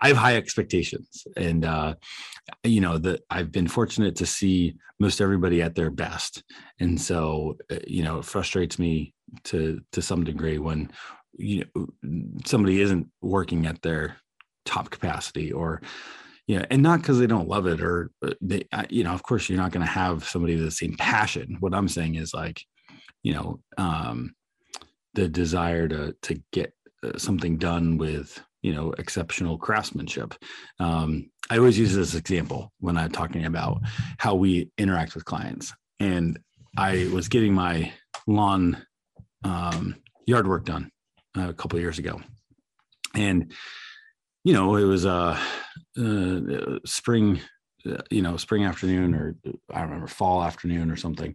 I 0.00 0.08
have 0.08 0.16
high 0.16 0.36
expectations, 0.36 1.26
and 1.36 1.64
uh, 1.64 1.94
you 2.64 2.80
know 2.80 2.98
that 2.98 3.22
I've 3.30 3.52
been 3.52 3.68
fortunate 3.68 4.16
to 4.16 4.26
see 4.26 4.74
most 4.98 5.20
everybody 5.20 5.62
at 5.62 5.74
their 5.74 5.90
best, 5.90 6.42
and 6.80 7.00
so 7.00 7.56
uh, 7.70 7.76
you 7.86 8.02
know 8.02 8.18
it 8.18 8.24
frustrates 8.24 8.78
me 8.78 9.14
to 9.44 9.80
to 9.92 10.02
some 10.02 10.24
degree 10.24 10.58
when 10.58 10.90
you 11.38 11.64
know 11.74 11.86
somebody 12.44 12.80
isn't 12.80 13.08
working 13.22 13.66
at 13.66 13.82
their 13.82 14.16
top 14.64 14.90
capacity 14.90 15.52
or 15.52 15.80
you 16.46 16.58
know, 16.58 16.64
and 16.70 16.82
not 16.82 17.00
because 17.00 17.18
they 17.18 17.26
don't 17.26 17.48
love 17.48 17.66
it 17.66 17.80
or 17.80 18.10
uh, 18.24 18.34
they, 18.40 18.68
you 18.88 19.02
know, 19.02 19.12
of 19.12 19.22
course, 19.22 19.48
you're 19.48 19.58
not 19.58 19.72
going 19.72 19.84
to 19.84 19.92
have 19.92 20.24
somebody 20.24 20.54
with 20.54 20.64
the 20.64 20.70
same 20.70 20.96
passion. 20.96 21.56
What 21.58 21.74
I'm 21.74 21.88
saying 21.88 22.14
is 22.14 22.32
like, 22.32 22.62
you 23.26 23.34
know, 23.34 23.58
um, 23.76 24.36
the 25.14 25.28
desire 25.28 25.88
to 25.88 26.14
to 26.22 26.40
get 26.52 26.72
uh, 27.02 27.18
something 27.18 27.56
done 27.58 27.98
with 27.98 28.40
you 28.62 28.72
know 28.72 28.92
exceptional 28.92 29.58
craftsmanship. 29.58 30.32
Um, 30.78 31.30
I 31.50 31.58
always 31.58 31.76
use 31.76 31.92
this 31.92 32.14
example 32.14 32.72
when 32.78 32.96
I'm 32.96 33.10
talking 33.10 33.44
about 33.44 33.80
how 34.18 34.36
we 34.36 34.70
interact 34.78 35.16
with 35.16 35.24
clients. 35.24 35.72
And 35.98 36.38
I 36.78 37.10
was 37.12 37.28
getting 37.28 37.52
my 37.52 37.92
lawn 38.28 38.86
um, 39.42 39.96
yard 40.26 40.46
work 40.46 40.64
done 40.64 40.92
a 41.34 41.52
couple 41.52 41.80
years 41.80 41.98
ago, 41.98 42.20
and 43.12 43.52
you 44.44 44.52
know 44.52 44.76
it 44.76 44.84
was 44.84 45.04
a, 45.04 45.36
a 45.98 46.78
spring 46.84 47.40
uh, 47.90 48.02
you 48.08 48.22
know 48.22 48.36
spring 48.36 48.64
afternoon 48.64 49.16
or 49.16 49.34
i 49.72 49.82
remember 49.82 50.06
fall 50.06 50.44
afternoon 50.44 50.90
or 50.92 50.96
something 50.96 51.34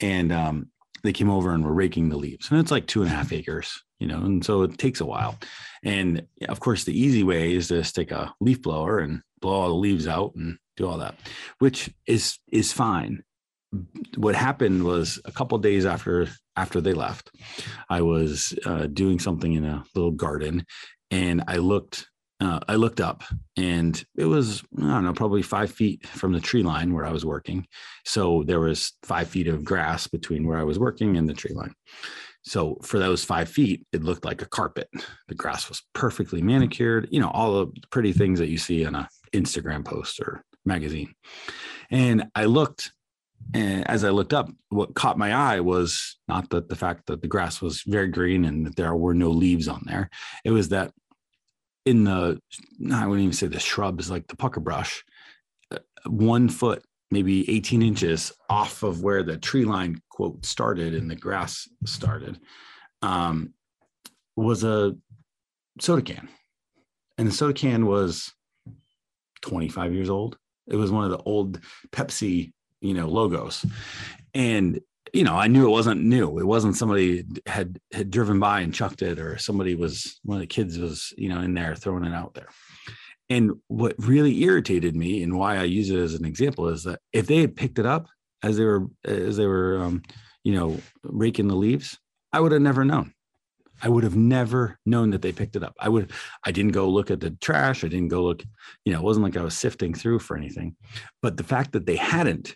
and 0.00 0.32
um, 0.32 0.70
they 1.02 1.12
came 1.12 1.30
over 1.30 1.52
and 1.52 1.64
were 1.64 1.72
raking 1.72 2.08
the 2.08 2.16
leaves 2.16 2.50
and 2.50 2.60
it's 2.60 2.70
like 2.70 2.86
two 2.86 3.02
and 3.02 3.10
a 3.10 3.14
half 3.14 3.32
acres 3.40 3.82
you 3.98 4.06
know 4.06 4.18
and 4.18 4.44
so 4.44 4.62
it 4.62 4.78
takes 4.78 5.00
a 5.00 5.06
while. 5.06 5.38
And 5.82 6.26
of 6.48 6.60
course 6.60 6.84
the 6.84 6.98
easy 6.98 7.22
way 7.22 7.54
is 7.54 7.68
to 7.68 7.82
stick 7.84 8.10
a 8.10 8.34
leaf 8.40 8.62
blower 8.62 8.98
and 8.98 9.22
blow 9.40 9.52
all 9.52 9.68
the 9.68 9.74
leaves 9.74 10.06
out 10.06 10.34
and 10.34 10.58
do 10.76 10.86
all 10.86 10.98
that 10.98 11.14
which 11.58 11.90
is 12.06 12.38
is 12.50 12.72
fine. 12.72 13.22
What 14.16 14.34
happened 14.34 14.84
was 14.84 15.20
a 15.24 15.32
couple 15.32 15.56
days 15.58 15.86
after 15.86 16.28
after 16.56 16.80
they 16.80 16.92
left 16.92 17.30
i 17.88 18.02
was 18.02 18.52
uh, 18.66 18.86
doing 18.86 19.18
something 19.18 19.52
in 19.54 19.64
a 19.64 19.84
little 19.94 20.10
garden 20.10 20.66
and 21.10 21.42
i 21.48 21.56
looked 21.56 22.09
uh, 22.40 22.60
I 22.68 22.76
looked 22.76 23.00
up 23.00 23.22
and 23.56 24.02
it 24.16 24.24
was, 24.24 24.62
I 24.78 24.82
don't 24.82 25.04
know, 25.04 25.12
probably 25.12 25.42
five 25.42 25.70
feet 25.70 26.06
from 26.06 26.32
the 26.32 26.40
tree 26.40 26.62
line 26.62 26.94
where 26.94 27.04
I 27.04 27.12
was 27.12 27.24
working. 27.24 27.66
So 28.04 28.44
there 28.46 28.60
was 28.60 28.94
five 29.02 29.28
feet 29.28 29.46
of 29.46 29.64
grass 29.64 30.06
between 30.06 30.46
where 30.46 30.58
I 30.58 30.64
was 30.64 30.78
working 30.78 31.16
and 31.16 31.28
the 31.28 31.34
tree 31.34 31.54
line. 31.54 31.74
So 32.42 32.78
for 32.82 32.98
those 32.98 33.22
five 33.22 33.50
feet, 33.50 33.86
it 33.92 34.02
looked 34.02 34.24
like 34.24 34.40
a 34.40 34.48
carpet. 34.48 34.88
The 35.28 35.34
grass 35.34 35.68
was 35.68 35.82
perfectly 35.92 36.40
manicured, 36.40 37.08
you 37.10 37.20
know, 37.20 37.30
all 37.30 37.66
the 37.66 37.72
pretty 37.90 38.12
things 38.12 38.38
that 38.38 38.48
you 38.48 38.56
see 38.56 38.84
in 38.84 38.94
a 38.94 39.08
Instagram 39.34 39.84
post 39.84 40.20
or 40.20 40.42
magazine. 40.64 41.14
And 41.90 42.24
I 42.34 42.46
looked 42.46 42.92
and 43.54 43.88
as 43.88 44.04
I 44.04 44.10
looked 44.10 44.32
up, 44.32 44.50
what 44.68 44.94
caught 44.94 45.18
my 45.18 45.32
eye 45.32 45.60
was 45.60 46.18
not 46.28 46.50
that 46.50 46.68
the 46.68 46.76
fact 46.76 47.06
that 47.06 47.20
the 47.20 47.28
grass 47.28 47.60
was 47.60 47.82
very 47.86 48.08
green 48.08 48.44
and 48.44 48.66
that 48.66 48.76
there 48.76 48.94
were 48.94 49.14
no 49.14 49.30
leaves 49.30 49.66
on 49.66 49.82
there. 49.86 50.08
It 50.44 50.50
was 50.50 50.68
that 50.68 50.92
in 51.84 52.04
the 52.04 52.40
I 52.92 53.06
wouldn't 53.06 53.24
even 53.24 53.32
say 53.32 53.46
the 53.46 53.60
shrubs, 53.60 54.10
like 54.10 54.26
the 54.26 54.36
pucker 54.36 54.60
brush, 54.60 55.04
uh, 55.70 55.78
one 56.06 56.48
foot, 56.48 56.82
maybe 57.10 57.48
18 57.50 57.82
inches 57.82 58.32
off 58.48 58.82
of 58.82 59.02
where 59.02 59.22
the 59.22 59.36
tree 59.36 59.64
line 59.64 60.00
quote 60.10 60.44
started 60.44 60.94
and 60.94 61.10
the 61.10 61.16
grass 61.16 61.68
started, 61.84 62.38
um, 63.02 63.54
was 64.36 64.64
a 64.64 64.94
soda 65.80 66.02
can. 66.02 66.28
And 67.18 67.28
the 67.28 67.32
soda 67.32 67.52
can 67.52 67.86
was 67.86 68.32
25 69.42 69.94
years 69.94 70.10
old. 70.10 70.38
It 70.66 70.76
was 70.76 70.90
one 70.90 71.04
of 71.04 71.10
the 71.10 71.22
old 71.24 71.60
Pepsi, 71.90 72.52
you 72.80 72.94
know, 72.94 73.08
logos. 73.08 73.64
And 74.34 74.80
you 75.12 75.24
know, 75.24 75.34
I 75.34 75.46
knew 75.46 75.66
it 75.66 75.70
wasn't 75.70 76.02
new. 76.02 76.38
It 76.38 76.46
wasn't 76.46 76.76
somebody 76.76 77.24
had 77.46 77.80
had 77.92 78.10
driven 78.10 78.38
by 78.38 78.60
and 78.60 78.74
chucked 78.74 79.02
it, 79.02 79.18
or 79.18 79.38
somebody 79.38 79.74
was 79.74 80.20
one 80.22 80.36
of 80.36 80.40
the 80.40 80.46
kids 80.46 80.78
was 80.78 81.12
you 81.16 81.28
know 81.28 81.40
in 81.40 81.54
there 81.54 81.74
throwing 81.74 82.04
it 82.04 82.14
out 82.14 82.34
there. 82.34 82.48
And 83.28 83.52
what 83.68 83.94
really 83.98 84.42
irritated 84.42 84.96
me, 84.96 85.22
and 85.22 85.38
why 85.38 85.56
I 85.56 85.64
use 85.64 85.90
it 85.90 85.98
as 85.98 86.14
an 86.14 86.24
example, 86.24 86.68
is 86.68 86.84
that 86.84 87.00
if 87.12 87.26
they 87.26 87.40
had 87.40 87.56
picked 87.56 87.78
it 87.78 87.86
up 87.86 88.08
as 88.42 88.56
they 88.56 88.64
were 88.64 88.86
as 89.04 89.36
they 89.36 89.46
were 89.46 89.82
um, 89.82 90.02
you 90.44 90.54
know 90.54 90.78
raking 91.02 91.48
the 91.48 91.56
leaves, 91.56 91.98
I 92.32 92.40
would 92.40 92.52
have 92.52 92.62
never 92.62 92.84
known. 92.84 93.12
I 93.82 93.88
would 93.88 94.04
have 94.04 94.16
never 94.16 94.78
known 94.84 95.10
that 95.10 95.22
they 95.22 95.32
picked 95.32 95.56
it 95.56 95.62
up. 95.62 95.74
I 95.80 95.88
would, 95.88 96.12
I 96.44 96.52
didn't 96.52 96.72
go 96.72 96.88
look 96.88 97.10
at 97.10 97.20
the 97.20 97.30
trash. 97.30 97.82
I 97.82 97.88
didn't 97.88 98.08
go 98.08 98.22
look, 98.22 98.42
you 98.84 98.92
know, 98.92 98.98
it 98.98 99.04
wasn't 99.04 99.24
like 99.24 99.38
I 99.38 99.42
was 99.42 99.56
sifting 99.56 99.94
through 99.94 100.18
for 100.18 100.36
anything. 100.36 100.76
But 101.22 101.38
the 101.38 101.44
fact 101.44 101.72
that 101.72 101.86
they 101.86 101.96
hadn't 101.96 102.54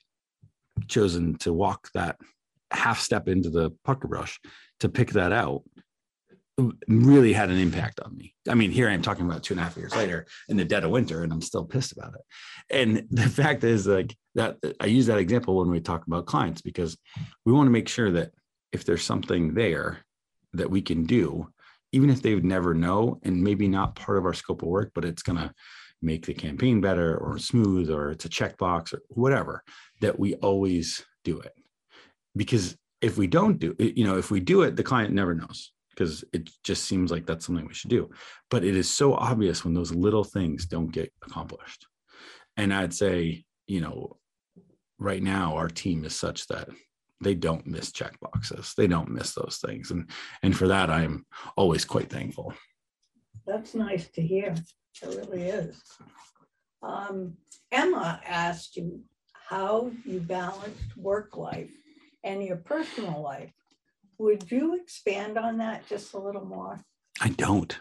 chosen 0.87 1.37
to 1.39 1.53
walk 1.53 1.89
that 1.95 2.17
half 2.75 3.01
step 3.01 3.29
into 3.29 3.51
the 3.51 3.71
pucker 3.85 4.09
brush 4.09 4.41
to 4.81 4.89
pick 4.89 5.11
that 5.13 5.33
out 5.33 5.63
really 6.87 7.33
had 7.33 7.51
an 7.51 7.59
impact 7.59 8.01
on 8.01 8.17
me. 8.17 8.35
I 8.49 8.55
mean, 8.55 8.71
here 8.71 8.89
I 8.89 8.93
am 8.93 9.03
talking 9.03 9.27
about 9.27 9.43
two 9.43 9.55
and 9.55 9.61
a 9.61 9.65
half 9.65 9.77
years 9.77 9.95
later 9.95 10.27
in 10.49 10.57
the 10.57 10.65
dead 10.65 10.85
of 10.85 10.91
winter, 10.91 11.23
and 11.23 11.33
I'm 11.33 11.43
still 11.43 11.65
pissed 11.65 11.93
about 11.93 12.15
it. 12.15 12.21
And 12.71 13.07
the 13.11 13.29
fact 13.29 13.65
is, 13.65 13.87
like 13.87 14.17
that, 14.35 14.59
I 14.81 14.87
use 14.87 15.07
that 15.07 15.19
example 15.19 15.57
when 15.57 15.71
we 15.71 15.81
talk 15.81 16.07
about 16.07 16.27
clients 16.27 16.63
because 16.63 16.97
we 17.45 17.53
want 17.53 17.67
to 17.67 17.73
make 17.73 17.89
sure 17.89 18.11
that 18.13 18.31
if 18.73 18.85
there's 18.85 19.03
something 19.03 19.55
there 19.55 19.99
that 20.53 20.71
we 20.71 20.81
can 20.81 21.05
do, 21.05 21.49
even 21.93 22.11
if 22.11 22.23
they 22.23 22.35
would 22.35 22.45
never 22.45 22.75
know, 22.75 23.21
and 23.23 23.43
maybe 23.43 23.69
not 23.69 23.97
part 23.97 24.19
of 24.19 24.25
our 24.25 24.35
scope 24.35 24.63
of 24.63 24.69
work, 24.69 24.93
but 24.95 25.05
it's 25.05 25.23
going 25.23 25.39
to 25.39 25.53
make 26.03 26.27
the 26.27 26.35
campaign 26.35 26.81
better 26.81 27.17
or 27.17 27.39
smooth 27.39 27.91
or 27.91 28.11
it's 28.11 28.25
a 28.25 28.29
checkbox 28.29 28.93
or 28.93 29.01
whatever, 29.09 29.63
that 30.01 30.19
we 30.19 30.35
always 30.35 31.05
do 31.25 31.41
it. 31.41 31.53
Because 32.37 32.77
if 33.01 33.17
we 33.19 33.27
don't 33.27 33.59
do 33.59 33.75
it, 33.79 33.97
you 33.97 34.05
know, 34.05 34.19
if 34.19 34.31
we 34.31 34.41
do 34.41 34.63
it, 34.63 34.77
the 34.77 34.83
client 34.83 35.13
never 35.13 35.35
knows 35.35 35.73
because 35.91 36.25
it 36.33 36.51
just 36.65 36.85
seems 36.85 37.11
like 37.11 37.27
that's 37.27 37.47
something 37.47 37.67
we 37.67 37.75
should 37.75 37.91
do. 37.91 38.11
But 38.51 38.65
it 38.65 38.77
is 38.77 38.91
so 38.91 39.15
obvious 39.15 39.65
when 39.65 39.75
those 39.75 39.95
little 39.95 40.25
things 40.25 40.67
don't 40.67 40.91
get 40.91 41.13
accomplished. 41.25 41.87
And 42.57 42.73
I'd 42.73 42.95
say, 42.95 43.45
you 43.67 43.81
know, 43.81 44.17
right 44.99 45.23
now 45.23 45.57
our 45.57 45.69
team 45.69 46.05
is 46.05 46.17
such 46.17 46.47
that 46.49 46.69
they 47.21 47.35
don't 47.35 47.67
miss 47.67 47.93
check 47.93 48.19
boxes. 48.21 48.75
They 48.77 48.87
don't 48.87 49.11
miss 49.11 49.35
those 49.35 49.61
things. 49.65 49.91
And 49.91 50.11
and 50.43 50.57
for 50.57 50.69
that 50.69 50.91
I'm 50.91 51.27
always 51.57 51.85
quite 51.85 52.11
thankful. 52.11 52.55
That's 53.47 53.75
nice 53.75 54.09
to 54.11 54.23
hear. 54.23 54.55
It 55.03 55.09
really 55.09 55.43
is. 55.43 55.83
Um, 56.83 57.35
Emma 57.73 58.21
asked 58.27 58.77
you 58.77 59.01
how 59.33 59.91
you 60.05 60.21
balanced 60.21 60.97
work 60.97 61.37
life 61.37 61.73
and 62.25 62.43
your 62.43 62.57
personal 62.57 63.23
life. 63.23 63.53
Would 64.19 64.51
you 64.51 64.75
expand 64.81 65.39
on 65.39 65.59
that 65.59 65.87
just 65.89 66.15
a 66.15 66.19
little 66.19 66.45
more? 66.45 66.81
I 67.21 67.29
don't. 67.29 67.79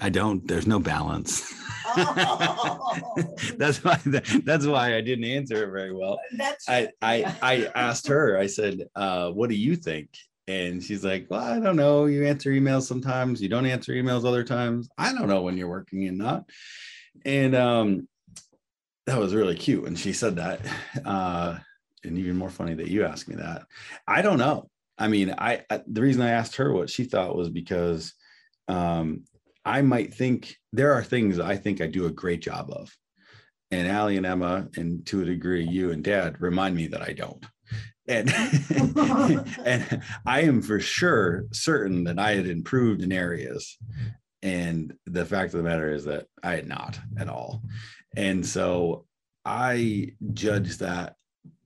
I 0.00 0.08
don't. 0.08 0.46
There's 0.46 0.66
no 0.66 0.80
balance. 0.80 1.52
Oh. 1.86 3.24
that's 3.56 3.84
why. 3.84 4.00
That's 4.04 4.66
why 4.66 4.96
I 4.96 5.00
didn't 5.00 5.24
answer 5.24 5.64
it 5.64 5.70
very 5.70 5.94
well. 5.94 6.18
That's. 6.36 6.68
I 6.68 6.88
I 7.00 7.16
yeah. 7.16 7.34
I 7.42 7.70
asked 7.74 8.08
her. 8.08 8.36
I 8.36 8.46
said, 8.46 8.88
uh, 8.96 9.30
"What 9.30 9.50
do 9.50 9.56
you 9.56 9.76
think?" 9.76 10.08
And 10.48 10.82
she's 10.82 11.04
like, 11.04 11.28
"Well, 11.30 11.44
I 11.44 11.60
don't 11.60 11.76
know. 11.76 12.06
You 12.06 12.26
answer 12.26 12.50
emails 12.50 12.82
sometimes. 12.82 13.40
You 13.40 13.48
don't 13.48 13.66
answer 13.66 13.92
emails 13.92 14.26
other 14.26 14.42
times. 14.42 14.88
I 14.98 15.12
don't 15.12 15.28
know 15.28 15.42
when 15.42 15.56
you're 15.56 15.68
working 15.68 16.06
and 16.08 16.18
not." 16.18 16.50
And 17.24 17.54
um, 17.54 18.08
that 19.06 19.18
was 19.18 19.34
really 19.34 19.54
cute. 19.54 19.84
when 19.84 19.94
she 19.94 20.12
said 20.12 20.36
that. 20.36 20.60
Uh, 21.04 21.58
and 22.04 22.18
even 22.18 22.36
more 22.36 22.50
funny 22.50 22.74
that 22.74 22.88
you 22.88 23.04
asked 23.04 23.28
me 23.28 23.36
that. 23.36 23.66
I 24.06 24.22
don't 24.22 24.38
know. 24.38 24.70
I 24.98 25.08
mean, 25.08 25.34
I, 25.36 25.62
I 25.70 25.82
the 25.86 26.02
reason 26.02 26.22
I 26.22 26.30
asked 26.30 26.56
her 26.56 26.72
what 26.72 26.90
she 26.90 27.04
thought 27.04 27.36
was 27.36 27.50
because 27.50 28.14
um, 28.68 29.24
I 29.64 29.82
might 29.82 30.14
think 30.14 30.56
there 30.72 30.92
are 30.92 31.02
things 31.02 31.40
I 31.40 31.56
think 31.56 31.80
I 31.80 31.86
do 31.86 32.06
a 32.06 32.10
great 32.10 32.42
job 32.42 32.70
of. 32.70 32.94
And 33.70 33.88
Allie 33.88 34.16
and 34.16 34.26
Emma, 34.26 34.68
and 34.76 35.04
to 35.06 35.22
a 35.22 35.24
degree, 35.24 35.66
you 35.66 35.90
and 35.90 36.04
dad 36.04 36.40
remind 36.40 36.76
me 36.76 36.86
that 36.88 37.02
I 37.02 37.12
don't. 37.12 37.44
And, 38.06 38.30
and 39.64 40.02
I 40.26 40.42
am 40.42 40.62
for 40.62 40.78
sure 40.78 41.46
certain 41.52 42.04
that 42.04 42.18
I 42.18 42.34
had 42.34 42.46
improved 42.46 43.02
in 43.02 43.10
areas. 43.10 43.76
And 44.42 44.94
the 45.06 45.24
fact 45.24 45.54
of 45.54 45.58
the 45.62 45.68
matter 45.68 45.92
is 45.92 46.04
that 46.04 46.26
I 46.42 46.54
had 46.56 46.68
not 46.68 46.98
at 47.16 47.28
all. 47.28 47.62
And 48.14 48.44
so 48.44 49.06
I 49.44 50.12
judge 50.34 50.78
that, 50.78 51.16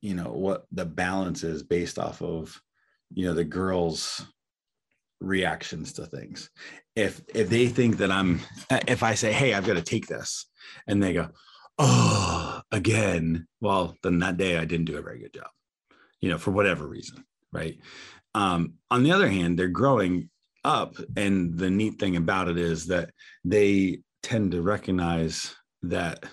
you 0.00 0.14
know, 0.14 0.30
what 0.32 0.66
the 0.72 0.84
balance 0.84 1.42
is 1.42 1.62
based 1.62 1.98
off 1.98 2.22
of, 2.22 2.60
you 3.12 3.26
know, 3.26 3.34
the 3.34 3.44
girls' 3.44 4.24
reactions 5.20 5.92
to 5.94 6.06
things. 6.06 6.50
If 6.94 7.20
if 7.34 7.48
they 7.48 7.68
think 7.68 7.98
that 7.98 8.10
i'm 8.10 8.40
if 8.88 9.04
i 9.04 9.14
say 9.14 9.32
hey 9.32 9.54
i've 9.54 9.66
got 9.66 9.74
to 9.74 9.82
take 9.82 10.08
this 10.08 10.46
and 10.88 11.00
they 11.00 11.12
go 11.12 11.28
oh 11.78 12.60
again 12.72 13.46
well 13.60 13.94
then 14.02 14.18
that 14.18 14.36
day 14.36 14.58
i 14.58 14.64
didn't 14.64 14.86
do 14.86 14.96
a 14.96 15.02
very 15.02 15.20
good 15.20 15.32
job 15.32 15.48
you 16.20 16.28
know 16.28 16.38
for 16.38 16.50
whatever 16.50 16.86
reason 16.88 17.24
right? 17.52 17.78
Um 18.34 18.74
on 18.90 19.02
the 19.02 19.12
other 19.12 19.28
hand 19.28 19.58
they're 19.58 19.68
growing 19.68 20.30
up 20.64 20.96
and 21.16 21.56
the 21.56 21.70
neat 21.70 21.98
thing 21.98 22.16
about 22.16 22.48
it 22.48 22.58
is 22.58 22.86
that 22.86 23.10
they 23.44 24.00
tend 24.22 24.52
to 24.52 24.62
recognize 24.62 25.54
that 25.82 26.24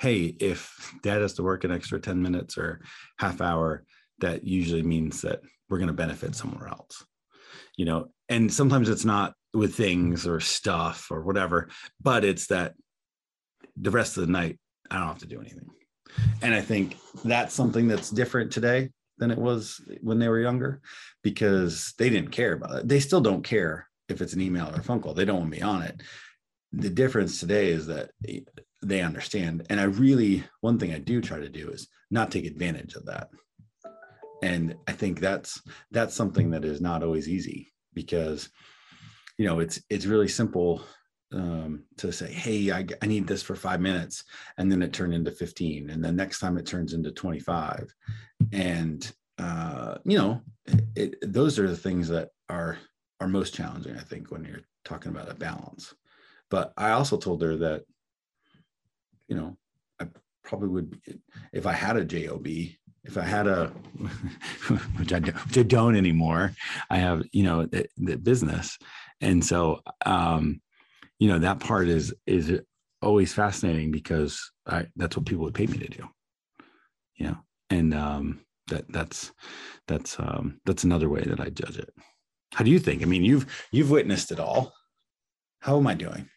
hey 0.00 0.34
if 0.40 0.92
dad 1.02 1.20
has 1.20 1.34
to 1.34 1.42
work 1.42 1.64
an 1.64 1.70
extra 1.70 2.00
10 2.00 2.20
minutes 2.20 2.56
or 2.58 2.80
half 3.18 3.40
hour 3.40 3.84
that 4.18 4.44
usually 4.44 4.82
means 4.82 5.22
that 5.22 5.40
we're 5.68 5.78
going 5.78 5.88
to 5.88 5.94
benefit 5.94 6.34
somewhere 6.34 6.68
else. 6.68 7.04
You 7.76 7.84
know 7.84 8.08
and 8.28 8.52
sometimes 8.52 8.88
it's 8.88 9.04
not 9.04 9.34
with 9.54 9.74
things 9.74 10.26
or 10.26 10.40
stuff 10.40 11.08
or 11.10 11.22
whatever 11.22 11.68
but 12.00 12.24
it's 12.24 12.46
that 12.48 12.74
the 13.76 13.90
rest 13.90 14.16
of 14.16 14.26
the 14.26 14.32
night 14.32 14.58
i 14.90 14.98
don't 14.98 15.08
have 15.08 15.18
to 15.18 15.26
do 15.26 15.40
anything. 15.40 15.68
And 16.42 16.54
i 16.54 16.60
think 16.60 16.96
that's 17.24 17.54
something 17.54 17.86
that's 17.88 18.10
different 18.10 18.52
today 18.52 18.90
than 19.20 19.30
it 19.30 19.38
was 19.38 19.80
when 20.00 20.18
they 20.18 20.28
were 20.28 20.40
younger 20.40 20.80
because 21.22 21.94
they 21.98 22.08
didn't 22.08 22.30
care 22.30 22.54
about 22.54 22.78
it. 22.78 22.88
They 22.88 23.00
still 23.00 23.20
don't 23.20 23.44
care 23.44 23.86
if 24.08 24.20
it's 24.20 24.32
an 24.32 24.40
email 24.40 24.68
or 24.70 24.80
a 24.80 24.82
phone 24.82 25.00
call. 25.00 25.14
They 25.14 25.26
don't 25.26 25.40
want 25.40 25.52
to 25.52 25.58
be 25.58 25.62
on 25.62 25.82
it. 25.82 26.02
The 26.72 26.90
difference 26.90 27.38
today 27.38 27.68
is 27.68 27.86
that 27.86 28.10
they 28.82 29.02
understand. 29.02 29.66
And 29.70 29.80
i 29.80 29.84
really 29.84 30.44
one 30.60 30.78
thing 30.78 30.92
i 30.92 30.98
do 30.98 31.20
try 31.20 31.38
to 31.38 31.48
do 31.48 31.70
is 31.70 31.88
not 32.10 32.30
take 32.30 32.46
advantage 32.46 32.94
of 32.94 33.06
that. 33.06 33.30
And 34.42 34.76
i 34.86 34.92
think 34.92 35.20
that's 35.20 35.60
that's 35.90 36.14
something 36.14 36.50
that 36.50 36.64
is 36.64 36.80
not 36.80 37.02
always 37.02 37.28
easy 37.28 37.72
because 37.94 38.50
you 39.38 39.46
know 39.46 39.60
it's 39.60 39.80
it's 39.88 40.06
really 40.06 40.28
simple 40.28 40.82
um, 41.32 41.84
to 41.96 42.12
say 42.12 42.30
hey 42.30 42.72
I, 42.72 42.86
I 43.02 43.06
need 43.06 43.26
this 43.26 43.42
for 43.42 43.54
five 43.54 43.80
minutes 43.80 44.24
and 44.58 44.70
then 44.70 44.82
it 44.82 44.92
turned 44.92 45.14
into 45.14 45.30
15 45.30 45.90
and 45.90 46.04
the 46.04 46.12
next 46.12 46.40
time 46.40 46.58
it 46.58 46.66
turns 46.66 46.92
into 46.92 47.12
25 47.12 47.94
and 48.52 49.10
uh, 49.38 49.94
you 50.04 50.18
know 50.18 50.42
it, 50.66 50.84
it, 50.96 51.32
those 51.32 51.58
are 51.58 51.68
the 51.68 51.76
things 51.76 52.08
that 52.08 52.30
are 52.48 52.78
are 53.20 53.28
most 53.28 53.54
challenging 53.54 53.96
i 53.96 54.02
think 54.02 54.30
when 54.30 54.44
you're 54.44 54.60
talking 54.84 55.12
about 55.12 55.30
a 55.30 55.34
balance. 55.34 55.94
But 56.50 56.72
i 56.76 56.90
also 56.90 57.16
told 57.16 57.42
her 57.42 57.56
that 57.56 57.84
you 59.30 59.36
know 59.36 59.56
i 59.98 60.06
probably 60.44 60.68
would 60.68 61.00
if 61.54 61.66
i 61.66 61.72
had 61.72 61.96
a 61.96 62.04
job 62.04 62.46
if 63.04 63.16
I 63.16 63.22
had 63.22 63.46
a, 63.46 63.68
which 64.96 65.12
I, 65.12 65.20
do, 65.20 65.32
which 65.32 65.58
I 65.58 65.62
don't 65.62 65.96
anymore, 65.96 66.52
I 66.90 66.98
have, 66.98 67.22
you 67.32 67.44
know, 67.44 67.66
the, 67.66 67.86
the 67.96 68.16
business. 68.16 68.78
And 69.20 69.44
so, 69.44 69.80
um, 70.04 70.60
you 71.18 71.28
know, 71.28 71.38
that 71.38 71.60
part 71.60 71.88
is, 71.88 72.14
is 72.26 72.60
always 73.02 73.32
fascinating 73.32 73.90
because 73.90 74.50
I, 74.66 74.86
that's 74.96 75.16
what 75.16 75.26
people 75.26 75.44
would 75.44 75.54
pay 75.54 75.66
me 75.66 75.78
to 75.78 75.88
do, 75.88 76.08
know, 77.18 77.36
and, 77.70 77.94
um, 77.94 78.40
that 78.68 78.84
that's, 78.92 79.32
that's, 79.88 80.18
um, 80.20 80.60
that's 80.64 80.84
another 80.84 81.08
way 81.08 81.22
that 81.22 81.40
I 81.40 81.48
judge 81.50 81.78
it. 81.78 81.90
How 82.52 82.64
do 82.64 82.70
you 82.70 82.78
think? 82.78 83.02
I 83.02 83.06
mean, 83.06 83.24
you've, 83.24 83.46
you've 83.72 83.90
witnessed 83.90 84.30
it 84.30 84.40
all. 84.40 84.72
How 85.60 85.76
am 85.78 85.86
I 85.86 85.94
doing? 85.94 86.28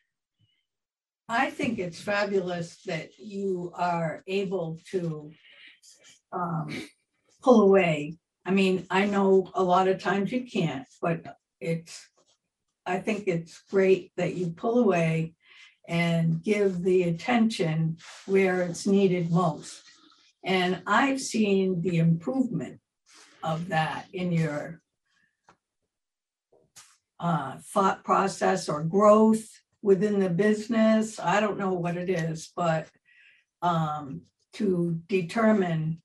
I 1.34 1.50
think 1.50 1.80
it's 1.80 2.00
fabulous 2.00 2.78
that 2.86 3.18
you 3.18 3.72
are 3.74 4.24
able 4.28 4.80
to 4.92 5.32
um, 6.32 6.70
pull 7.42 7.64
away. 7.64 8.18
I 8.46 8.52
mean, 8.52 8.86
I 8.92 9.06
know 9.06 9.50
a 9.56 9.64
lot 9.64 9.88
of 9.88 10.00
times 10.00 10.32
you 10.32 10.46
can't, 10.46 10.86
but 11.02 11.24
it's, 11.60 12.08
I 12.86 13.00
think 13.00 13.28
it's 13.28 13.64
great 13.72 14.12
that 14.16 14.36
you 14.36 14.52
pull 14.52 14.78
away 14.78 15.34
and 15.88 16.44
give 16.44 16.84
the 16.84 17.04
attention 17.04 17.98
where 18.28 18.62
it's 18.62 18.86
needed 18.86 19.32
most. 19.32 19.82
And 20.46 20.84
I've 20.86 21.20
seen 21.20 21.82
the 21.82 21.98
improvement 21.98 22.80
of 23.42 23.70
that 23.70 24.06
in 24.14 24.32
your 24.32 24.82
uh, 27.20 27.58
thought 27.74 28.04
process 28.04 28.70
or 28.70 28.84
growth 28.84 29.63
within 29.84 30.20
the 30.20 30.30
business. 30.30 31.20
I 31.20 31.40
don't 31.40 31.60
know 31.60 31.74
what 31.74 31.98
it 31.98 32.10
is, 32.10 32.52
but 32.56 32.88
um, 33.62 34.22
to 34.54 35.00
determine 35.08 36.02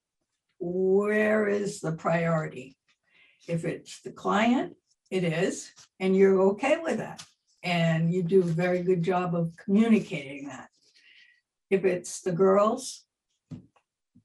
where 0.59 1.49
is 1.49 1.81
the 1.81 1.93
priority? 1.93 2.77
If 3.47 3.65
it's 3.65 4.03
the 4.03 4.11
client, 4.11 4.75
it 5.11 5.25
is, 5.25 5.71
and 6.01 6.15
you're 6.15 6.43
okay 6.51 6.77
with 6.83 6.99
that. 6.99 7.25
And 7.63 8.13
you 8.13 8.23
do 8.23 8.41
a 8.41 8.45
very 8.45 8.83
good 8.83 9.03
job 9.03 9.35
of 9.35 9.57
communicating 9.65 10.49
that. 10.49 10.69
If 11.71 11.85
it's 11.85 12.21
the 12.21 12.33
girls, 12.33 13.05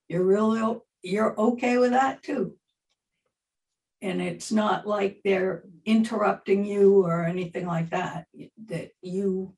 you're 0.10 0.26
really, 0.26 0.78
you're 1.04 1.40
okay 1.40 1.78
with 1.78 1.92
that 1.92 2.24
too. 2.24 2.58
And 4.04 4.22
it's 4.22 4.52
not 4.52 4.86
like 4.86 5.22
they're 5.24 5.64
interrupting 5.86 6.66
you 6.66 7.06
or 7.06 7.24
anything 7.24 7.66
like 7.66 7.90
that, 7.92 8.28
that 8.68 8.92
you, 9.02 9.56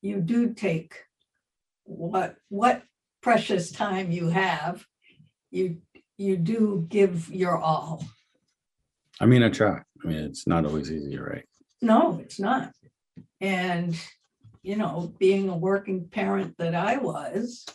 you 0.00 0.20
do 0.20 0.54
take 0.54 0.94
what, 1.82 2.36
what 2.50 2.84
precious 3.20 3.72
time 3.72 4.12
you 4.12 4.28
have, 4.28 4.86
you, 5.50 5.78
you 6.16 6.36
do 6.36 6.86
give 6.88 7.28
your 7.28 7.58
all. 7.58 8.04
I 9.20 9.26
mean, 9.26 9.42
I 9.42 9.48
try. 9.48 9.80
I 10.04 10.06
mean, 10.06 10.18
it's 10.18 10.46
not 10.46 10.64
always 10.64 10.92
easy, 10.92 11.18
right? 11.18 11.44
No, 11.82 12.20
it's 12.22 12.38
not. 12.38 12.70
And, 13.40 13.98
you 14.62 14.76
know, 14.76 15.12
being 15.18 15.48
a 15.48 15.56
working 15.56 16.06
parent 16.06 16.54
that 16.58 16.76
I 16.76 16.98
was, 16.98 17.66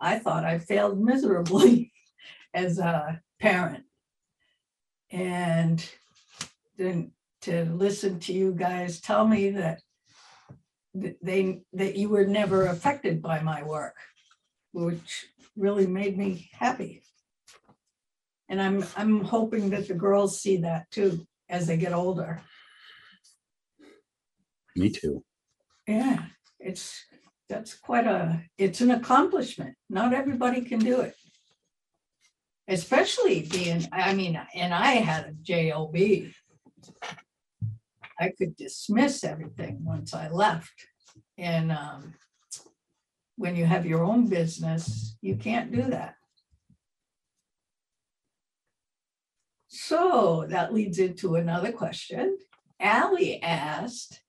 I 0.00 0.18
thought 0.18 0.46
I 0.46 0.58
failed 0.58 0.98
miserably 0.98 1.92
as 2.54 2.78
a 2.78 3.20
parent. 3.38 3.84
And 5.12 5.88
then 6.76 7.12
to 7.42 7.64
listen 7.66 8.18
to 8.20 8.32
you 8.32 8.52
guys 8.52 9.00
tell 9.00 9.28
me 9.28 9.50
that 9.50 9.80
that 10.94 11.16
they, 11.22 11.62
that 11.72 11.96
you 11.96 12.08
were 12.08 12.26
never 12.26 12.66
affected 12.66 13.22
by 13.22 13.40
my 13.40 13.62
work, 13.62 13.96
which 14.72 15.26
really 15.56 15.86
made 15.86 16.18
me 16.18 16.50
happy. 16.52 17.02
And 18.48 18.60
I'm, 18.60 18.84
I'm 18.96 19.24
hoping 19.24 19.70
that 19.70 19.88
the 19.88 19.94
girls 19.94 20.40
see 20.40 20.58
that 20.58 20.90
too 20.90 21.26
as 21.48 21.66
they 21.66 21.78
get 21.78 21.94
older. 21.94 22.42
Me 24.76 24.90
too. 24.90 25.24
Yeah, 25.88 26.24
it's, 26.60 27.02
that's 27.48 27.74
quite 27.74 28.06
a, 28.06 28.42
it's 28.58 28.82
an 28.82 28.90
accomplishment. 28.90 29.74
Not 29.88 30.12
everybody 30.12 30.60
can 30.60 30.78
do 30.78 31.00
it. 31.00 31.14
Especially 32.72 33.42
being, 33.42 33.86
I 33.92 34.14
mean, 34.14 34.40
and 34.54 34.72
I 34.72 34.92
had 34.92 35.26
a 35.26 35.32
job. 35.32 35.94
I 38.18 38.32
could 38.38 38.56
dismiss 38.56 39.24
everything 39.24 39.84
once 39.84 40.14
I 40.14 40.30
left. 40.30 40.72
And 41.36 41.70
um, 41.70 42.14
when 43.36 43.56
you 43.56 43.66
have 43.66 43.84
your 43.84 44.02
own 44.02 44.26
business, 44.26 45.16
you 45.20 45.36
can't 45.36 45.70
do 45.70 45.82
that. 45.82 46.14
So 49.68 50.46
that 50.48 50.72
leads 50.72 50.98
into 50.98 51.34
another 51.34 51.72
question. 51.72 52.38
Allie 52.80 53.42
asked, 53.42 54.22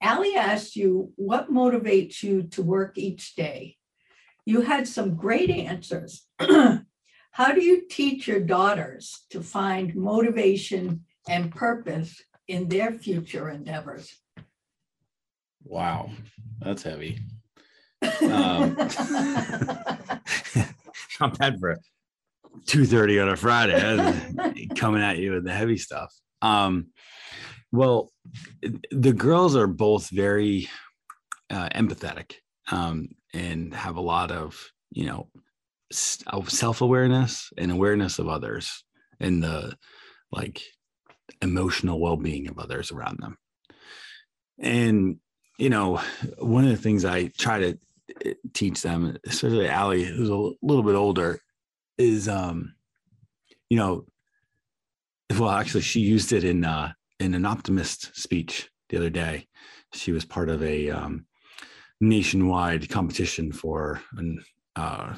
Allie 0.00 0.34
asked 0.34 0.74
you, 0.74 1.12
what 1.14 1.52
motivates 1.52 2.20
you 2.24 2.42
to 2.44 2.62
work 2.64 2.98
each 2.98 3.36
day? 3.36 3.76
You 4.44 4.62
had 4.62 4.88
some 4.88 5.14
great 5.14 5.50
answers. 5.50 6.26
How 7.32 7.52
do 7.52 7.62
you 7.62 7.82
teach 7.88 8.28
your 8.28 8.40
daughters 8.40 9.24
to 9.30 9.42
find 9.42 9.94
motivation 9.94 11.04
and 11.28 11.50
purpose 11.50 12.20
in 12.46 12.68
their 12.68 12.92
future 12.92 13.48
endeavors? 13.48 14.14
Wow, 15.64 16.10
that's 16.60 16.82
heavy. 16.82 17.18
Um, 18.22 18.76
Not 21.20 21.38
bad 21.38 21.58
for 21.58 21.78
two 22.66 22.84
thirty 22.84 23.18
on 23.20 23.28
a 23.30 23.36
Friday. 23.36 24.68
Coming 24.76 25.02
at 25.02 25.16
you 25.18 25.32
with 25.32 25.44
the 25.44 25.52
heavy 25.52 25.78
stuff. 25.78 26.12
Um, 26.42 26.88
well, 27.70 28.12
the 28.90 29.12
girls 29.14 29.56
are 29.56 29.68
both 29.68 30.10
very 30.10 30.68
uh, 31.48 31.70
empathetic 31.74 32.34
um, 32.70 33.08
and 33.32 33.72
have 33.72 33.96
a 33.96 34.00
lot 34.02 34.30
of 34.30 34.60
you 34.90 35.06
know 35.06 35.28
s- 35.34 35.34
of 35.34 35.42
self-awareness 35.92 37.52
and 37.56 37.70
awareness 37.70 38.18
of 38.18 38.28
others 38.28 38.84
and 39.20 39.42
the 39.42 39.76
like 40.30 40.62
emotional 41.40 42.00
well-being 42.00 42.48
of 42.48 42.58
others 42.58 42.90
around 42.90 43.18
them. 43.20 43.36
And 44.58 45.18
you 45.58 45.70
know 45.70 46.00
one 46.38 46.64
of 46.64 46.70
the 46.70 46.76
things 46.76 47.04
i 47.04 47.26
try 47.38 47.58
to 47.58 47.78
uh, 48.26 48.30
teach 48.52 48.82
them 48.82 49.16
especially 49.26 49.68
Allie, 49.68 50.04
who's 50.04 50.28
a 50.28 50.50
little 50.62 50.82
bit 50.82 50.94
older 50.94 51.40
is 51.98 52.28
um 52.28 52.74
you 53.70 53.76
know 53.76 54.04
well 55.38 55.50
actually 55.50 55.82
she 55.82 56.00
used 56.00 56.32
it 56.32 56.44
in 56.44 56.64
uh 56.64 56.92
in 57.20 57.34
an 57.34 57.46
optimist 57.46 58.14
speech 58.16 58.68
the 58.88 58.96
other 58.96 59.10
day. 59.10 59.46
She 59.94 60.10
was 60.12 60.24
part 60.24 60.48
of 60.48 60.62
a 60.62 60.90
um 60.90 61.26
nationwide 62.00 62.88
competition 62.88 63.52
for 63.52 64.02
an 64.16 64.42
uh 64.74 65.14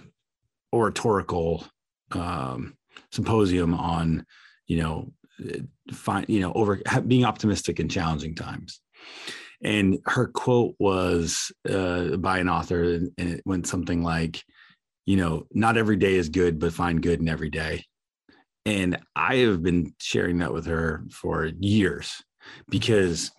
oratorical 0.75 1.65
um 2.11 2.75
symposium 3.11 3.75
on 3.75 4.25
you 4.67 4.79
know 4.79 5.13
find 5.93 6.27
you 6.29 6.41
know 6.41 6.53
over 6.53 6.81
being 7.07 7.25
optimistic 7.25 7.81
in 7.81 7.89
challenging 7.89 8.35
times. 8.35 8.81
And 9.63 10.01
her 10.07 10.27
quote 10.27 10.75
was 10.79 11.51
uh, 11.69 12.17
by 12.17 12.39
an 12.39 12.49
author 12.49 12.83
and 12.83 13.13
it 13.17 13.43
went 13.47 13.67
something 13.67 14.03
like 14.03 14.43
you 15.07 15.17
know 15.17 15.47
not 15.53 15.77
every 15.77 15.97
day 15.97 16.15
is 16.15 16.29
good 16.29 16.59
but 16.59 16.73
find 16.73 17.03
good 17.03 17.21
in 17.21 17.29
every 17.29 17.51
day. 17.51 17.85
And 18.67 18.99
i 19.15 19.37
have 19.37 19.63
been 19.63 19.95
sharing 19.99 20.39
that 20.39 20.53
with 20.53 20.67
her 20.67 21.05
for 21.11 21.51
years 21.61 22.23
because 22.69 23.31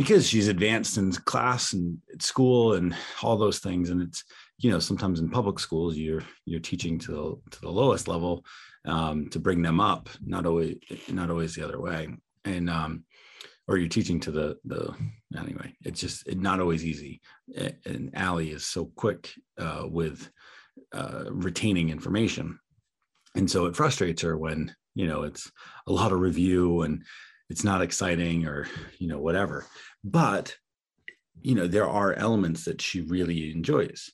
because 0.00 0.26
she's 0.26 0.48
advanced 0.48 0.96
in 0.96 1.12
class 1.12 1.74
and 1.74 1.98
at 2.12 2.22
school 2.22 2.72
and 2.72 2.96
all 3.22 3.36
those 3.36 3.58
things. 3.58 3.90
And 3.90 4.00
it's 4.00 4.24
you 4.60 4.70
know 4.70 4.78
sometimes 4.78 5.20
in 5.20 5.30
public 5.30 5.58
schools 5.58 5.96
you're 5.96 6.22
you're 6.44 6.60
teaching 6.60 6.98
to 6.98 7.12
the, 7.12 7.50
to 7.50 7.60
the 7.62 7.70
lowest 7.70 8.08
level 8.08 8.44
um, 8.84 9.28
to 9.30 9.38
bring 9.38 9.62
them 9.62 9.80
up 9.80 10.08
not 10.24 10.46
always 10.46 10.76
not 11.08 11.30
always 11.30 11.54
the 11.54 11.64
other 11.64 11.80
way. 11.80 12.08
And 12.44 12.70
um, 12.70 13.04
or 13.68 13.76
you're 13.76 13.88
teaching 13.88 14.20
to 14.20 14.30
the 14.30 14.58
the 14.64 14.94
anyway 15.38 15.74
it's 15.82 16.00
just 16.00 16.26
it, 16.26 16.38
not 16.38 16.60
always 16.60 16.84
easy. 16.84 17.20
And 17.86 18.10
Allie 18.14 18.50
is 18.50 18.66
so 18.66 18.90
quick 18.96 19.32
uh, 19.58 19.84
with 19.88 20.30
uh, 20.92 21.24
retaining 21.30 21.90
information. 21.90 22.58
And 23.34 23.50
so 23.50 23.66
it 23.66 23.76
frustrates 23.76 24.22
her 24.22 24.36
when 24.36 24.74
you 24.94 25.06
know 25.06 25.22
it's 25.22 25.50
a 25.86 25.92
lot 25.92 26.12
of 26.12 26.20
review 26.20 26.82
and 26.82 27.02
it's 27.48 27.64
not 27.64 27.82
exciting 27.82 28.46
or 28.46 28.66
you 28.98 29.08
know 29.08 29.20
whatever. 29.20 29.66
But 30.04 30.54
you 31.42 31.54
know 31.54 31.66
there 31.66 31.88
are 31.88 32.12
elements 32.12 32.64
that 32.64 32.82
she 32.82 33.00
really 33.02 33.52
enjoys 33.52 34.10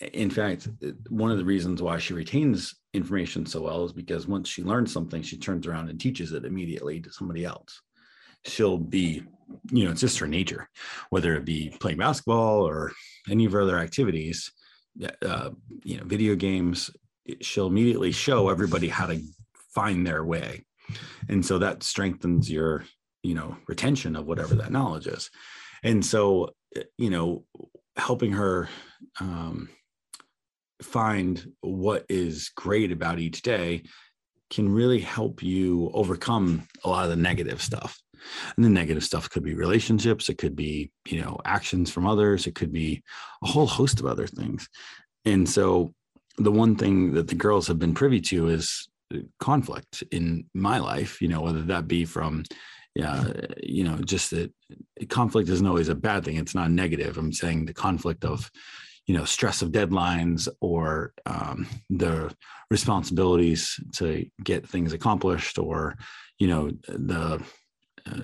in 0.00 0.30
fact 0.30 0.68
one 1.08 1.30
of 1.30 1.38
the 1.38 1.44
reasons 1.44 1.80
why 1.80 1.98
she 1.98 2.14
retains 2.14 2.74
information 2.94 3.46
so 3.46 3.62
well 3.62 3.84
is 3.84 3.92
because 3.92 4.26
once 4.26 4.48
she 4.48 4.62
learns 4.62 4.92
something 4.92 5.22
she 5.22 5.38
turns 5.38 5.66
around 5.66 5.88
and 5.88 6.00
teaches 6.00 6.32
it 6.32 6.44
immediately 6.44 7.00
to 7.00 7.12
somebody 7.12 7.44
else. 7.44 7.80
She'll 8.44 8.78
be 8.78 9.22
you 9.70 9.84
know 9.84 9.90
it's 9.90 10.00
just 10.00 10.18
her 10.18 10.26
nature 10.26 10.68
whether 11.10 11.34
it 11.34 11.44
be 11.44 11.74
playing 11.80 11.98
basketball 11.98 12.66
or 12.66 12.92
any 13.30 13.44
of 13.44 13.52
her 13.52 13.60
other 13.60 13.78
activities 13.78 14.52
uh, 15.22 15.50
you 15.82 15.98
know 15.98 16.04
video 16.04 16.34
games. 16.34 16.90
She'll 17.40 17.66
immediately 17.66 18.12
show 18.12 18.48
everybody 18.48 18.88
how 18.88 19.06
to 19.06 19.20
find 19.74 20.06
their 20.06 20.24
way. 20.24 20.64
And 21.28 21.44
so 21.44 21.58
that 21.58 21.82
strengthens 21.82 22.50
your 22.50 22.84
you 23.22 23.34
know 23.34 23.56
retention 23.66 24.16
of 24.16 24.26
whatever 24.26 24.54
that 24.56 24.72
knowledge 24.72 25.06
is. 25.06 25.30
And 25.82 26.04
so 26.04 26.50
you 26.98 27.10
know 27.10 27.44
helping 27.96 28.32
her 28.32 28.68
um, 29.20 29.68
find 30.82 31.52
what 31.60 32.04
is 32.08 32.50
great 32.56 32.92
about 32.92 33.18
each 33.18 33.42
day 33.42 33.82
can 34.50 34.72
really 34.72 35.00
help 35.00 35.42
you 35.42 35.90
overcome 35.94 36.66
a 36.84 36.88
lot 36.88 37.04
of 37.04 37.10
the 37.10 37.16
negative 37.16 37.62
stuff. 37.62 38.00
And 38.56 38.64
the 38.64 38.70
negative 38.70 39.04
stuff 39.04 39.28
could 39.28 39.42
be 39.42 39.54
relationships 39.54 40.28
it 40.28 40.38
could 40.38 40.56
be 40.56 40.90
you 41.06 41.20
know 41.20 41.38
actions 41.44 41.90
from 41.90 42.06
others 42.06 42.46
it 42.46 42.54
could 42.54 42.72
be 42.72 43.02
a 43.42 43.46
whole 43.46 43.66
host 43.66 44.00
of 44.00 44.06
other 44.06 44.26
things. 44.26 44.68
And 45.24 45.48
so 45.48 45.92
the 46.38 46.52
one 46.52 46.76
thing 46.76 47.14
that 47.14 47.28
the 47.28 47.34
girls 47.34 47.66
have 47.66 47.78
been 47.78 47.94
privy 47.94 48.20
to 48.20 48.48
is 48.48 48.88
conflict 49.38 50.02
in 50.10 50.46
my 50.54 50.78
life 50.78 51.20
you 51.20 51.28
know 51.28 51.42
whether 51.42 51.62
that 51.62 51.86
be 51.86 52.04
from 52.04 52.42
yeah 52.94 53.24
you 53.62 53.84
know 53.84 53.96
just 53.98 54.30
that 54.30 54.50
conflict 55.08 55.48
isn't 55.48 55.66
always 55.66 55.90
a 55.90 55.94
bad 55.94 56.24
thing 56.24 56.36
it's 56.36 56.54
not 56.54 56.70
negative. 56.70 57.18
I'm 57.18 57.32
saying 57.32 57.66
the 57.66 57.74
conflict 57.74 58.24
of 58.24 58.50
you 59.06 59.16
know 59.16 59.24
stress 59.24 59.62
of 59.62 59.70
deadlines 59.70 60.48
or 60.60 61.12
um, 61.26 61.66
the 61.90 62.34
responsibilities 62.70 63.78
to 63.94 64.26
get 64.42 64.68
things 64.68 64.92
accomplished 64.92 65.58
or 65.58 65.96
you 66.38 66.46
know 66.46 66.70
the 66.88 67.42
uh, 68.06 68.20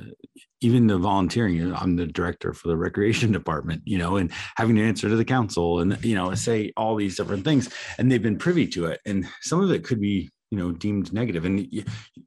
even 0.62 0.86
the 0.86 0.98
volunteering 0.98 1.74
i'm 1.74 1.96
the 1.96 2.06
director 2.06 2.52
for 2.52 2.68
the 2.68 2.76
recreation 2.76 3.32
department 3.40 3.82
you 3.84 3.98
know 3.98 4.16
and 4.16 4.30
having 4.56 4.76
to 4.76 4.82
answer 4.82 5.08
to 5.08 5.16
the 5.16 5.24
council 5.24 5.80
and 5.80 6.02
you 6.04 6.14
know 6.14 6.34
say 6.34 6.72
all 6.76 6.96
these 6.96 7.16
different 7.16 7.44
things 7.44 7.68
and 7.98 8.10
they've 8.10 8.22
been 8.22 8.38
privy 8.38 8.66
to 8.68 8.86
it. 8.86 9.00
And 9.04 9.26
some 9.42 9.60
of 9.62 9.70
it 9.70 9.84
could 9.84 10.00
be 10.00 10.30
you 10.50 10.58
know 10.58 10.72
deemed 10.72 11.12
negative. 11.12 11.44
And 11.44 11.68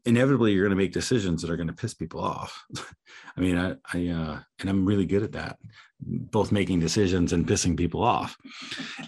inevitably 0.06 0.54
you're 0.54 0.66
going 0.66 0.78
to 0.78 0.84
make 0.84 0.94
decisions 0.94 1.42
that 1.42 1.52
are 1.52 1.58
going 1.58 1.68
to 1.68 1.74
piss 1.74 1.94
people 1.94 2.22
off. 2.22 2.64
I 3.38 3.42
mean 3.42 3.58
i 3.58 3.76
i 3.94 4.08
uh 4.08 4.40
and 4.60 4.70
i'm 4.70 4.86
really 4.86 5.06
good 5.06 5.24
at 5.24 5.32
that 5.34 5.58
both 6.06 6.52
making 6.52 6.82
decisions 6.82 7.32
and 7.32 7.48
pissing 7.48 7.78
people 7.78 8.04
off. 8.04 8.36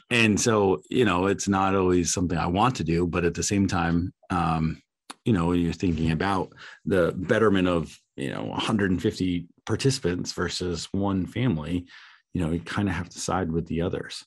And 0.10 0.40
so 0.40 0.82
you 0.90 1.06
know 1.06 1.28
it's 1.28 1.48
not 1.48 1.76
always 1.76 2.14
something 2.14 2.38
i 2.38 2.48
want 2.48 2.76
to 2.78 2.84
do 2.84 3.08
but 3.08 3.26
at 3.26 3.34
the 3.34 3.44
same 3.44 3.68
time 3.68 4.14
um 4.30 4.82
you 5.26 5.34
know, 5.34 5.48
when 5.48 5.60
you're 5.60 5.74
thinking 5.74 6.12
about 6.12 6.54
the 6.86 7.14
betterment 7.18 7.68
of, 7.68 8.00
you 8.16 8.32
know, 8.32 8.46
150 8.46 9.48
participants 9.66 10.32
versus 10.32 10.88
one 10.92 11.26
family, 11.26 11.88
you 12.34 12.42
know, 12.42 12.52
you 12.52 12.60
kind 12.60 12.88
of 12.88 12.96
have 12.96 13.10
to 13.10 13.20
side 13.20 13.52
with 13.52 13.66
the 13.66 13.82
others. 13.82 14.24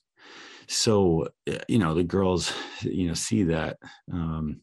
So, 0.67 1.29
eh, 1.47 1.59
you 1.67 1.79
know, 1.79 1.93
the 1.93 2.03
girls, 2.03 2.53
you 2.81 3.07
know, 3.07 3.13
see 3.13 3.43
that 3.43 3.77
um, 4.11 4.61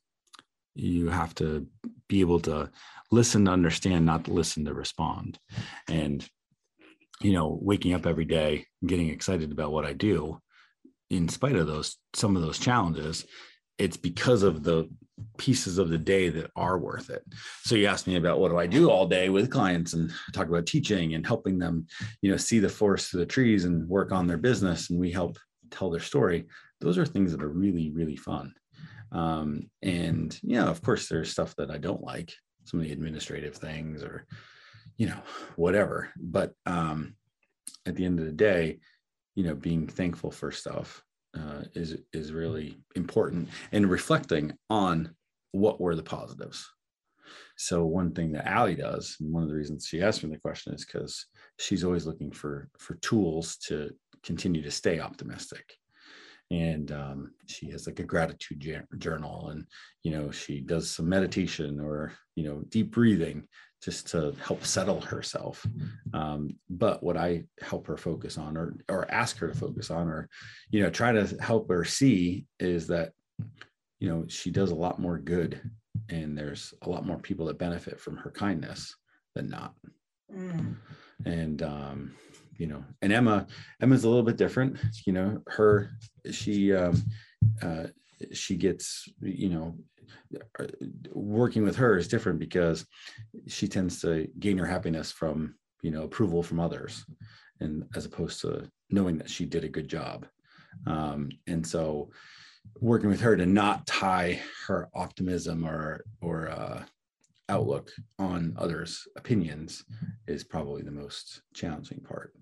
you 0.77 1.09
have 1.09 1.35
to 1.37 1.67
be 2.09 2.21
able 2.21 2.41
to 2.41 2.71
listen 3.11 3.45
to 3.45 3.51
understand, 3.51 4.07
not 4.07 4.25
to 4.25 4.33
listen 4.33 4.65
to 4.65 4.75
respond. 4.75 5.39
And, 5.89 6.27
you 7.21 7.33
know, 7.33 7.59
waking 7.61 7.95
up 7.95 8.07
every 8.07 8.25
day, 8.25 8.67
getting 8.85 9.09
excited 9.09 9.53
about 9.53 9.73
what 9.73 9.87
I 9.87 9.93
do, 9.93 10.41
in 11.11 11.29
spite 11.29 11.57
of 11.57 11.67
those, 11.67 11.97
some 12.15 12.37
of 12.37 12.43
those 12.43 12.59
challenges, 12.59 13.25
it's 13.79 13.97
because 13.97 14.43
of 14.43 14.63
the 14.63 14.89
pieces 15.39 15.79
of 15.79 15.89
the 15.89 15.99
day 15.99 16.29
that 16.29 16.51
are 16.57 16.79
worth 16.79 17.11
it. 17.11 17.23
So 17.63 17.75
you 17.75 17.87
asked 17.87 18.07
me 18.07 18.17
about 18.17 18.39
what 18.39 18.51
do 18.51 18.59
I 18.59 18.67
do 18.67 18.91
all 18.91 19.07
day 19.07 19.29
with 19.29 19.51
clients 19.51 19.95
and 19.95 20.13
talk 20.33 20.49
about 20.49 20.67
teaching 20.67 21.15
and 21.15 21.27
helping 21.27 21.59
them, 21.59 21.87
you 22.23 22.31
know, 22.31 22.37
see 22.37 22.59
the 22.59 22.69
forest 22.69 23.11
through 23.11 23.21
the 23.21 23.27
trees 23.27 23.65
and 23.65 23.89
work 23.89 24.13
on 24.13 24.27
their 24.27 24.37
business. 24.37 24.91
And 24.91 24.99
we 24.99 25.11
help 25.11 25.39
tell 25.71 25.91
their 25.91 26.01
story. 26.01 26.47
Those 26.81 26.99
are 26.99 27.07
things 27.07 27.33
that 27.33 27.43
are 27.43 27.49
really, 27.49 27.91
really 27.91 28.17
fun. 28.17 28.55
Um, 29.17 29.71
and 29.83 30.39
yeah, 30.43 30.67
of 30.67 30.83
course, 30.83 31.09
there's 31.09 31.31
stuff 31.31 31.57
that 31.57 31.71
I 31.71 31.79
don't 31.79 32.03
like, 32.03 32.35
some 32.65 32.81
of 32.81 32.87
the 32.87 32.93
administrative 32.93 33.57
things 33.57 34.03
or, 34.03 34.27
you 34.99 35.07
know, 35.07 35.19
whatever. 35.57 36.11
But 36.19 36.53
um, 36.67 37.17
at 37.87 37.97
the 37.97 38.05
end 38.05 38.19
of 38.19 38.27
the 38.27 38.33
day, 38.33 38.81
you 39.35 39.45
know, 39.45 39.55
being 39.55 39.87
thankful 39.87 40.31
for 40.31 40.53
stuff 40.53 41.03
uh, 41.35 41.63
is 41.75 41.99
is 42.13 42.33
really 42.33 42.77
important 42.95 43.49
and 43.73 43.91
reflecting 43.91 44.53
on 44.69 45.15
what 45.53 45.81
were 45.81 45.97
the 45.97 46.03
positives. 46.03 46.69
So 47.57 47.85
one 47.87 48.13
thing 48.13 48.33
that 48.33 48.47
Allie 48.47 48.75
does, 48.75 49.17
and 49.21 49.33
one 49.33 49.43
of 49.43 49.49
the 49.49 49.55
reasons 49.55 49.87
she 49.87 50.03
asked 50.03 50.23
me 50.23 50.31
the 50.31 50.39
question 50.39 50.75
is 50.75 50.85
because 50.85 51.27
she's 51.59 51.85
always 51.85 52.07
looking 52.07 52.31
for 52.31 52.69
for 52.79 52.97
tools 52.97 53.57
to 53.69 53.91
continue 54.23 54.63
to 54.63 54.71
stay 54.71 55.01
optimistic. 55.01 55.79
And 56.51 56.93
um, 56.93 57.33
she 57.47 57.71
has 57.71 57.87
like 57.87 57.99
a 57.99 58.05
gratitude 58.05 58.85
journal, 58.99 59.49
and 59.49 59.67
you 60.03 60.13
know 60.13 60.31
she 60.31 60.61
does 60.61 60.91
some 60.91 61.09
meditation 61.09 61.81
or 61.81 62.13
you 62.37 62.45
know 62.45 62.63
deep 62.69 62.93
breathing 62.93 63.49
just 63.83 64.09
to 64.09 64.35
help 64.45 64.65
settle 64.65 65.01
herself. 65.01 65.65
Um, 66.15 66.57
but 66.71 67.03
what 67.03 67.17
I 67.17 67.45
help 67.61 67.87
her 67.87 67.97
focus 67.97 68.39
on, 68.39 68.57
or 68.57 68.77
or 68.89 69.11
ask 69.11 69.39
her 69.39 69.49
to 69.49 69.55
focus 69.55 69.91
on, 69.91 70.09
or 70.09 70.29
you 70.71 70.83
know, 70.83 70.91
try 70.91 71.13
to 71.13 71.27
help 71.41 71.69
her 71.69 71.85
see 71.85 72.47
is 72.59 72.87
that 72.89 73.13
you 74.01 74.09
know 74.09 74.25
she 74.29 74.51
does 74.51 74.71
a 74.71 74.75
lot 74.75 75.01
more 75.01 75.19
good, 75.19 75.61
and 76.09 76.37
there's 76.37 76.75
a 76.83 76.89
lot 76.89 77.07
more 77.07 77.19
people 77.19 77.47
that 77.47 77.59
benefit 77.59 78.01
from 78.01 78.17
her 78.17 78.31
kindness 78.31 78.95
than 79.35 79.49
not. 79.49 79.75
Mm. 80.35 80.77
And 81.25 81.63
um, 81.63 82.15
you 82.59 82.67
know, 82.67 82.85
and 83.03 83.13
Emma, 83.13 83.47
Emma's 83.81 84.05
a 84.05 84.09
little 84.09 84.25
bit 84.25 84.37
different. 84.37 84.79
You 85.07 85.13
know, 85.13 85.43
her 85.49 85.93
she 86.31 86.75
um, 86.75 87.03
uh, 87.63 87.87
she 88.33 88.57
gets 88.57 89.09
you 89.21 89.49
know 89.49 89.77
working 91.13 91.63
with 91.63 91.77
her 91.77 91.97
is 91.97 92.09
different 92.09 92.39
because 92.39 92.87
she 93.47 93.69
tends 93.69 94.01
to 94.01 94.29
gain 94.39 94.59
her 94.59 94.67
happiness 94.67 95.13
from 95.13 95.55
you 95.83 95.91
know 95.91 96.05
approval 96.05 96.43
from 96.43 96.61
others 96.61 97.05
and 97.61 97.85
as 97.95 98.05
opposed 98.05 98.41
to 98.41 98.71
knowing 98.91 99.19
that 99.19 99.31
she 99.31 99.45
did 99.45 99.65
a 99.65 99.69
good 99.69 99.89
job 99.89 100.27
um, 100.87 101.29
and 101.47 101.67
so 101.67 102.11
working 102.81 103.09
with 103.09 103.21
her 103.21 103.37
to 103.37 103.47
not 103.47 103.87
tie 103.87 104.41
her 104.67 104.89
optimism 104.95 105.67
or 105.67 106.05
or 106.21 106.49
uh, 106.49 106.83
outlook 107.49 107.91
on 108.19 108.55
others 108.59 109.07
opinions 109.17 109.85
is 110.27 110.45
probably 110.45 110.83
the 110.83 110.91
most 110.91 111.43
challenging 111.55 112.01
part 112.01 112.33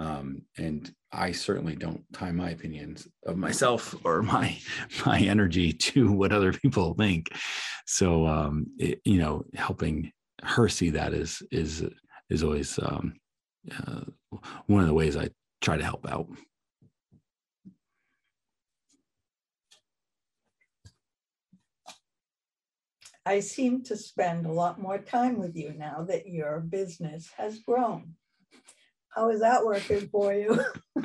um, 0.00 0.42
and 0.56 0.90
I 1.12 1.32
certainly 1.32 1.76
don't 1.76 2.02
tie 2.14 2.32
my 2.32 2.50
opinions 2.50 3.06
of 3.26 3.36
myself 3.36 3.94
or 4.02 4.22
my 4.22 4.58
my 5.06 5.20
energy 5.20 5.72
to 5.92 6.10
what 6.10 6.32
other 6.32 6.52
people 6.52 6.94
think. 6.94 7.28
So 7.86 8.26
um, 8.26 8.66
it, 8.78 9.00
you 9.04 9.18
know, 9.18 9.44
helping 9.54 10.10
her 10.42 10.68
see 10.68 10.90
that 10.90 11.12
is 11.12 11.42
is 11.52 11.84
is 12.30 12.42
always 12.42 12.78
um, 12.78 13.14
uh, 13.86 14.00
one 14.66 14.80
of 14.80 14.88
the 14.88 14.94
ways 14.94 15.16
I 15.16 15.28
try 15.60 15.76
to 15.76 15.84
help 15.84 16.10
out. 16.10 16.26
I 23.26 23.40
seem 23.40 23.82
to 23.84 23.96
spend 23.96 24.46
a 24.46 24.52
lot 24.52 24.80
more 24.80 24.98
time 24.98 25.38
with 25.38 25.54
you 25.54 25.74
now 25.76 26.04
that 26.08 26.26
your 26.26 26.60
business 26.60 27.30
has 27.36 27.58
grown. 27.58 28.14
How 29.14 29.30
is 29.30 29.40
that 29.40 29.64
working 29.64 30.08
for 30.08 30.32
you? 30.32 30.62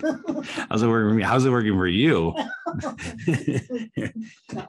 How's 0.70 0.84
it 0.84 0.88
working 0.88 1.10
for 1.10 1.16
me? 1.16 1.24
How's 1.24 1.46
it 1.46 1.50
working 1.50 1.76
for 1.76 1.88
you? 1.88 2.34
no. 4.54 4.68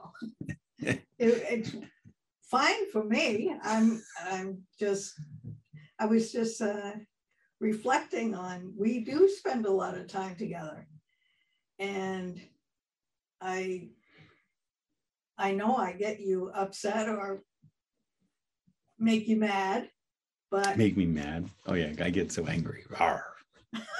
It, 0.79 1.03
it's 1.19 1.75
fine 2.41 2.89
for 2.91 3.03
me. 3.03 3.55
I'm 3.63 4.01
I'm 4.25 4.63
just 4.79 5.13
I 5.99 6.05
was 6.05 6.31
just 6.31 6.61
uh, 6.61 6.93
reflecting 7.59 8.33
on 8.33 8.73
we 8.77 9.03
do 9.03 9.29
spend 9.29 9.65
a 9.65 9.71
lot 9.71 9.97
of 9.97 10.07
time 10.07 10.35
together. 10.35 10.87
And 11.77 12.41
I 13.39 13.89
I 15.37 15.51
know 15.51 15.75
I 15.75 15.91
get 15.93 16.19
you 16.19 16.49
upset 16.55 17.07
or 17.07 17.43
make 18.97 19.27
you 19.27 19.37
mad 19.37 19.89
but 20.49 20.77
make 20.77 20.97
me 20.97 21.05
mad. 21.05 21.49
Oh 21.65 21.73
yeah, 21.73 21.93
I 22.01 22.09
get 22.09 22.31
so 22.31 22.45
angry. 22.47 22.83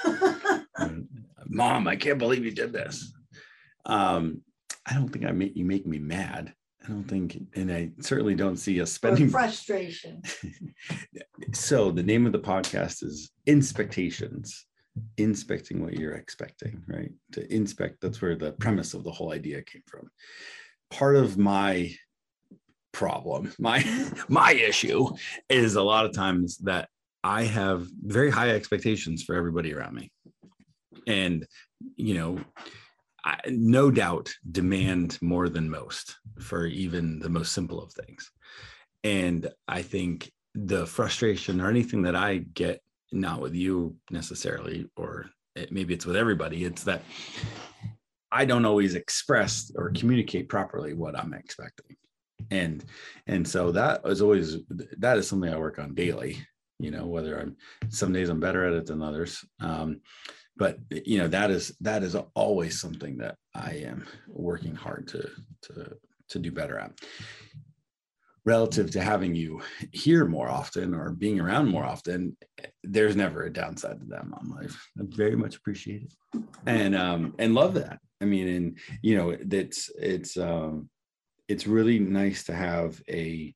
Mom, 1.48 1.88
I 1.88 1.96
can't 1.96 2.18
believe 2.18 2.44
you 2.44 2.50
did 2.50 2.72
this. 2.72 3.12
Um, 3.86 4.42
I 4.86 4.94
don't 4.94 5.08
think 5.08 5.24
I 5.24 5.32
make 5.32 5.56
you 5.56 5.64
make 5.64 5.86
me 5.86 5.98
mad. 5.98 6.52
I 6.84 6.88
don't 6.88 7.04
think, 7.04 7.38
and 7.54 7.70
I 7.70 7.90
certainly 8.00 8.34
don't 8.34 8.56
see 8.56 8.80
us 8.80 8.92
spending 8.92 9.28
frustration. 9.28 10.22
so 11.52 11.90
the 11.90 12.02
name 12.02 12.24
of 12.24 12.32
the 12.32 12.38
podcast 12.38 13.02
is 13.02 13.30
Inspectations, 13.46 14.66
inspecting 15.16 15.82
what 15.82 15.94
you're 15.94 16.14
expecting, 16.14 16.82
right? 16.86 17.10
To 17.32 17.54
inspect, 17.54 18.00
that's 18.00 18.22
where 18.22 18.36
the 18.36 18.52
premise 18.52 18.94
of 18.94 19.04
the 19.04 19.10
whole 19.10 19.32
idea 19.32 19.62
came 19.62 19.82
from. 19.86 20.08
Part 20.90 21.16
of 21.16 21.36
my 21.36 21.92
problem. 22.92 23.52
My 23.58 23.80
mm-hmm. 23.80 24.32
my 24.32 24.52
issue 24.52 25.08
is 25.48 25.74
a 25.74 25.82
lot 25.82 26.06
of 26.06 26.12
times 26.12 26.58
that 26.58 26.88
I 27.24 27.44
have 27.44 27.86
very 28.02 28.30
high 28.30 28.50
expectations 28.50 29.22
for 29.22 29.34
everybody 29.34 29.74
around 29.74 29.94
me. 29.94 30.10
And 31.06 31.46
you 31.96 32.14
know, 32.14 32.40
I, 33.24 33.40
no 33.48 33.90
doubt 33.90 34.32
demand 34.50 35.18
more 35.20 35.48
than 35.48 35.70
most 35.70 36.16
for 36.40 36.66
even 36.66 37.18
the 37.18 37.28
most 37.28 37.52
simple 37.52 37.82
of 37.82 37.92
things. 37.92 38.30
And 39.04 39.48
I 39.66 39.82
think 39.82 40.30
the 40.54 40.86
frustration 40.86 41.60
or 41.60 41.70
anything 41.70 42.02
that 42.02 42.16
I 42.16 42.38
get, 42.38 42.80
not 43.12 43.40
with 43.40 43.54
you 43.54 43.96
necessarily, 44.10 44.88
or 44.96 45.30
it, 45.54 45.72
maybe 45.72 45.94
it's 45.94 46.06
with 46.06 46.16
everybody, 46.16 46.64
it's 46.64 46.84
that 46.84 47.02
I 48.30 48.44
don't 48.44 48.64
always 48.64 48.94
express 48.94 49.72
or 49.74 49.90
communicate 49.90 50.48
properly 50.48 50.94
what 50.94 51.18
I'm 51.18 51.32
expecting 51.32 51.96
and 52.50 52.84
and 53.26 53.46
so 53.46 53.72
that 53.72 54.00
is 54.04 54.22
always 54.22 54.56
that 54.98 55.18
is 55.18 55.28
something 55.28 55.52
i 55.52 55.58
work 55.58 55.78
on 55.78 55.94
daily 55.94 56.38
you 56.78 56.90
know 56.90 57.06
whether 57.06 57.38
i'm 57.40 57.56
some 57.88 58.12
days 58.12 58.28
i'm 58.28 58.40
better 58.40 58.66
at 58.66 58.72
it 58.72 58.86
than 58.86 59.02
others. 59.02 59.44
Um, 59.60 60.00
but 60.56 60.78
you 60.90 61.18
know 61.18 61.28
that 61.28 61.50
is 61.50 61.76
that 61.80 62.02
is 62.02 62.16
always 62.34 62.80
something 62.80 63.18
that 63.18 63.36
i 63.54 63.72
am 63.84 64.06
working 64.28 64.74
hard 64.74 65.06
to 65.08 65.28
to 65.62 65.96
to 66.28 66.38
do 66.38 66.52
better 66.52 66.78
at. 66.78 66.92
Relative 68.44 68.90
to 68.92 69.02
having 69.02 69.34
you 69.34 69.60
here 69.92 70.24
more 70.24 70.48
often 70.48 70.94
or 70.94 71.10
being 71.10 71.38
around 71.38 71.68
more 71.68 71.84
often 71.84 72.36
there's 72.82 73.14
never 73.14 73.42
a 73.42 73.52
downside 73.52 74.00
to 74.00 74.06
that 74.06 74.26
mom 74.26 74.54
life. 74.58 74.88
I 74.98 75.02
very 75.04 75.36
much 75.36 75.56
appreciate 75.56 76.02
it. 76.04 76.42
And 76.66 76.94
um 76.96 77.34
and 77.38 77.54
love 77.54 77.74
that. 77.74 77.98
I 78.20 78.24
mean 78.24 78.48
and 78.48 78.78
you 79.02 79.16
know 79.16 79.36
that's 79.44 79.90
it's 79.98 80.36
um 80.36 80.88
it's 81.48 81.66
really 81.66 81.98
nice 81.98 82.44
to 82.44 82.54
have 82.54 83.00
a 83.08 83.54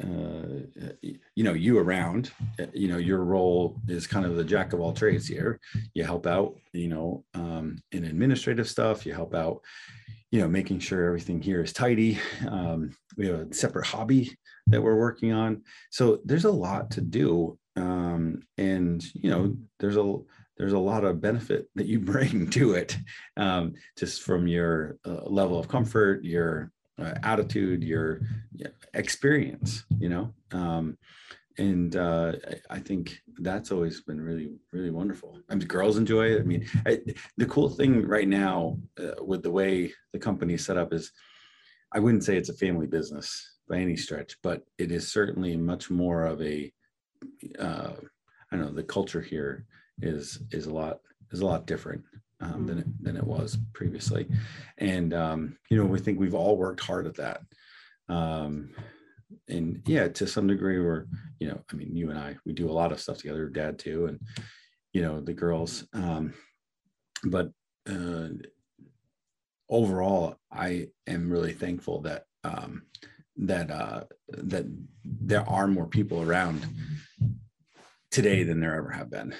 uh, 0.00 0.62
you 1.02 1.44
know 1.44 1.52
you 1.52 1.78
around. 1.78 2.30
You 2.72 2.88
know 2.88 2.98
your 2.98 3.24
role 3.24 3.80
is 3.88 4.06
kind 4.06 4.26
of 4.26 4.36
the 4.36 4.44
jack 4.44 4.72
of 4.72 4.80
all 4.80 4.92
trades 4.92 5.26
here. 5.26 5.60
You 5.94 6.04
help 6.04 6.26
out 6.26 6.56
you 6.72 6.88
know 6.88 7.24
um, 7.34 7.78
in 7.92 8.04
administrative 8.04 8.68
stuff. 8.68 9.04
You 9.04 9.12
help 9.12 9.34
out 9.34 9.60
you 10.30 10.40
know 10.40 10.48
making 10.48 10.80
sure 10.80 11.04
everything 11.04 11.42
here 11.42 11.62
is 11.62 11.72
tidy. 11.72 12.18
Um, 12.48 12.96
we 13.16 13.26
have 13.26 13.40
a 13.40 13.54
separate 13.54 13.86
hobby 13.86 14.36
that 14.68 14.82
we're 14.82 14.96
working 14.96 15.32
on. 15.32 15.62
So 15.90 16.20
there's 16.24 16.44
a 16.44 16.50
lot 16.50 16.90
to 16.92 17.00
do 17.00 17.58
um, 17.78 18.42
and 18.56 19.04
you 19.14 19.30
know 19.30 19.56
there's 19.78 19.96
a 19.96 20.16
there's 20.56 20.72
a 20.72 20.78
lot 20.78 21.04
of 21.04 21.20
benefit 21.20 21.68
that 21.76 21.86
you 21.86 22.00
bring 22.12 22.50
to 22.50 22.72
it 22.72 22.96
um, 23.36 23.74
just 23.96 24.22
from 24.22 24.46
your 24.46 24.96
uh, 25.06 25.24
level 25.24 25.58
of 25.58 25.68
comfort 25.68 26.24
your 26.24 26.70
uh, 26.98 27.14
attitude, 27.22 27.82
your 27.82 28.20
experience, 28.94 29.84
you 29.98 30.08
know. 30.08 30.32
Um, 30.52 30.98
and 31.58 31.96
uh, 31.96 32.32
I, 32.70 32.78
think 32.78 33.20
that's 33.38 33.72
always 33.72 34.00
been 34.00 34.20
really, 34.20 34.52
really 34.72 34.90
wonderful. 34.90 35.40
I 35.48 35.56
mean, 35.56 35.66
girls 35.66 35.96
enjoy 35.96 36.26
it. 36.26 36.40
I 36.40 36.44
mean, 36.44 36.66
I, 36.86 37.00
the 37.36 37.46
cool 37.46 37.68
thing 37.68 38.06
right 38.06 38.28
now 38.28 38.78
uh, 38.98 39.24
with 39.24 39.42
the 39.42 39.50
way 39.50 39.92
the 40.12 40.20
company 40.20 40.54
is 40.54 40.64
set 40.64 40.76
up 40.76 40.92
is, 40.92 41.10
I 41.92 41.98
wouldn't 41.98 42.22
say 42.22 42.36
it's 42.36 42.48
a 42.48 42.54
family 42.54 42.86
business 42.86 43.56
by 43.68 43.78
any 43.78 43.96
stretch, 43.96 44.36
but 44.42 44.62
it 44.78 44.92
is 44.92 45.10
certainly 45.10 45.56
much 45.56 45.90
more 45.90 46.26
of 46.26 46.40
a, 46.42 46.72
uh, 47.58 47.92
I 48.52 48.56
don't 48.56 48.66
know, 48.66 48.72
the 48.72 48.84
culture 48.84 49.20
here 49.20 49.66
is 50.00 50.40
is 50.52 50.66
a 50.66 50.72
lot 50.72 51.00
is 51.32 51.40
a 51.40 51.46
lot 51.46 51.66
different 51.66 52.04
um, 52.40 52.66
than 52.66 52.78
it 52.78 53.02
than 53.02 53.16
it 53.16 53.24
was 53.24 53.58
previously, 53.72 54.28
and 54.78 55.14
um, 55.14 55.58
you 55.70 55.76
know 55.76 55.84
we 55.84 55.98
think 55.98 56.18
we've 56.18 56.34
all 56.34 56.56
worked 56.56 56.80
hard 56.80 57.06
at 57.06 57.16
that. 57.16 57.42
Um, 58.08 58.70
and 59.48 59.82
yeah, 59.86 60.08
to 60.08 60.26
some 60.26 60.46
degree, 60.46 60.80
we're 60.80 61.06
you 61.38 61.48
know, 61.48 61.60
I 61.72 61.76
mean, 61.76 61.94
you 61.94 62.10
and 62.10 62.18
I, 62.18 62.36
we 62.44 62.52
do 62.52 62.70
a 62.70 62.72
lot 62.72 62.92
of 62.92 63.00
stuff 63.00 63.18
together, 63.18 63.48
Dad 63.48 63.78
too, 63.78 64.06
and 64.06 64.20
you 64.92 65.02
know 65.02 65.20
the 65.20 65.34
girls. 65.34 65.84
Um, 65.92 66.34
but 67.24 67.50
uh, 67.88 68.28
overall, 69.68 70.36
I 70.50 70.88
am 71.06 71.30
really 71.30 71.52
thankful 71.52 72.00
that 72.02 72.24
um, 72.44 72.82
that 73.36 73.70
uh, 73.70 74.04
that 74.28 74.66
there 75.04 75.48
are 75.48 75.68
more 75.68 75.86
people 75.86 76.22
around 76.22 76.66
today 78.10 78.42
than 78.42 78.60
there 78.60 78.74
ever 78.74 78.90
have 78.90 79.10
been 79.10 79.34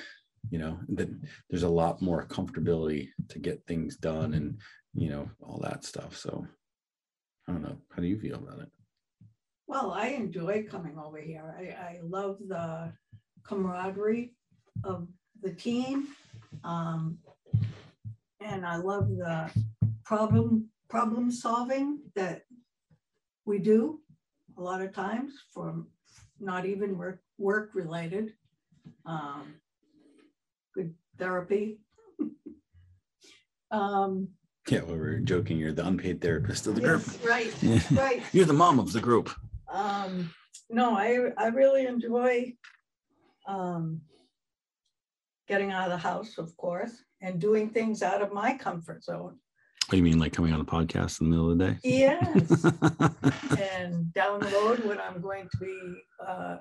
you 0.50 0.58
know 0.58 0.78
that 0.88 1.08
there's 1.48 1.64
a 1.64 1.68
lot 1.68 2.00
more 2.02 2.26
comfortability 2.26 3.08
to 3.28 3.38
get 3.38 3.64
things 3.66 3.96
done 3.96 4.34
and 4.34 4.58
you 4.94 5.10
know 5.10 5.28
all 5.40 5.58
that 5.62 5.84
stuff 5.84 6.16
so 6.16 6.46
i 7.46 7.52
don't 7.52 7.62
know 7.62 7.76
how 7.90 8.00
do 8.02 8.08
you 8.08 8.18
feel 8.18 8.36
about 8.36 8.60
it 8.60 8.70
Well, 9.68 9.92
I 9.92 10.08
enjoy 10.16 10.64
coming 10.64 10.96
over 10.98 11.20
here. 11.20 11.54
I, 11.60 11.64
I 11.90 12.00
love 12.02 12.38
the 12.48 12.90
camaraderie 13.44 14.32
of 14.82 15.08
the 15.42 15.52
team. 15.52 16.08
Um, 16.64 17.18
and 18.40 18.64
I 18.64 18.76
love 18.76 19.08
the 19.10 19.50
problem, 20.04 20.70
problem 20.88 21.30
solving 21.30 22.00
that 22.14 22.44
we 23.44 23.58
do 23.58 24.00
a 24.56 24.62
lot 24.62 24.80
of 24.80 24.94
times 24.94 25.32
for 25.52 25.84
not 26.40 26.64
even 26.64 26.96
work, 26.96 27.20
work 27.36 27.70
related. 27.74 28.32
Um, 29.04 29.54
good 30.78 30.94
therapy. 31.18 31.78
Um, 33.70 34.28
yeah 34.70 34.82
we 34.82 34.96
were 34.98 35.18
joking 35.18 35.58
you're 35.58 35.72
the 35.74 35.86
unpaid 35.86 36.22
therapist 36.22 36.66
of 36.66 36.74
the 36.74 36.80
group 36.80 37.02
yes, 37.04 37.22
right, 37.22 37.54
Yeah. 37.62 37.80
right. 37.92 38.22
you're 38.32 38.46
the 38.46 38.54
mom 38.54 38.78
of 38.78 38.94
the 38.94 39.00
group 39.00 39.28
Um, 39.70 40.30
no, 40.70 40.96
I, 40.96 41.32
I 41.36 41.48
really 41.48 41.84
enjoy, 41.86 42.54
um, 43.46 44.00
getting 45.48 45.70
out 45.70 45.84
of 45.84 45.90
the 45.90 45.98
house, 45.98 46.38
of 46.38 46.56
course, 46.56 46.92
and 47.20 47.38
doing 47.38 47.68
things 47.68 48.02
out 48.02 48.22
of 48.22 48.32
my 48.32 48.56
comfort 48.56 49.04
zone. 49.04 49.36
what 49.86 49.90
do 49.90 49.96
you 49.98 50.02
mean 50.02 50.18
like 50.18 50.32
coming 50.32 50.54
on 50.54 50.60
a 50.60 50.64
podcast 50.64 51.20
in 51.20 51.26
the 51.28 51.36
middle 51.36 51.50
of 51.52 51.58
the 51.58 51.66
day 51.66 51.78
Yes, 51.84 52.64
and 53.60 54.10
down 54.14 54.40
the 54.40 54.50
road 54.54 54.82
when 54.84 54.98
I'm 54.98 55.20
going 55.20 55.46
to 55.52 55.58
be, 55.58 55.76
uh, 56.26 56.56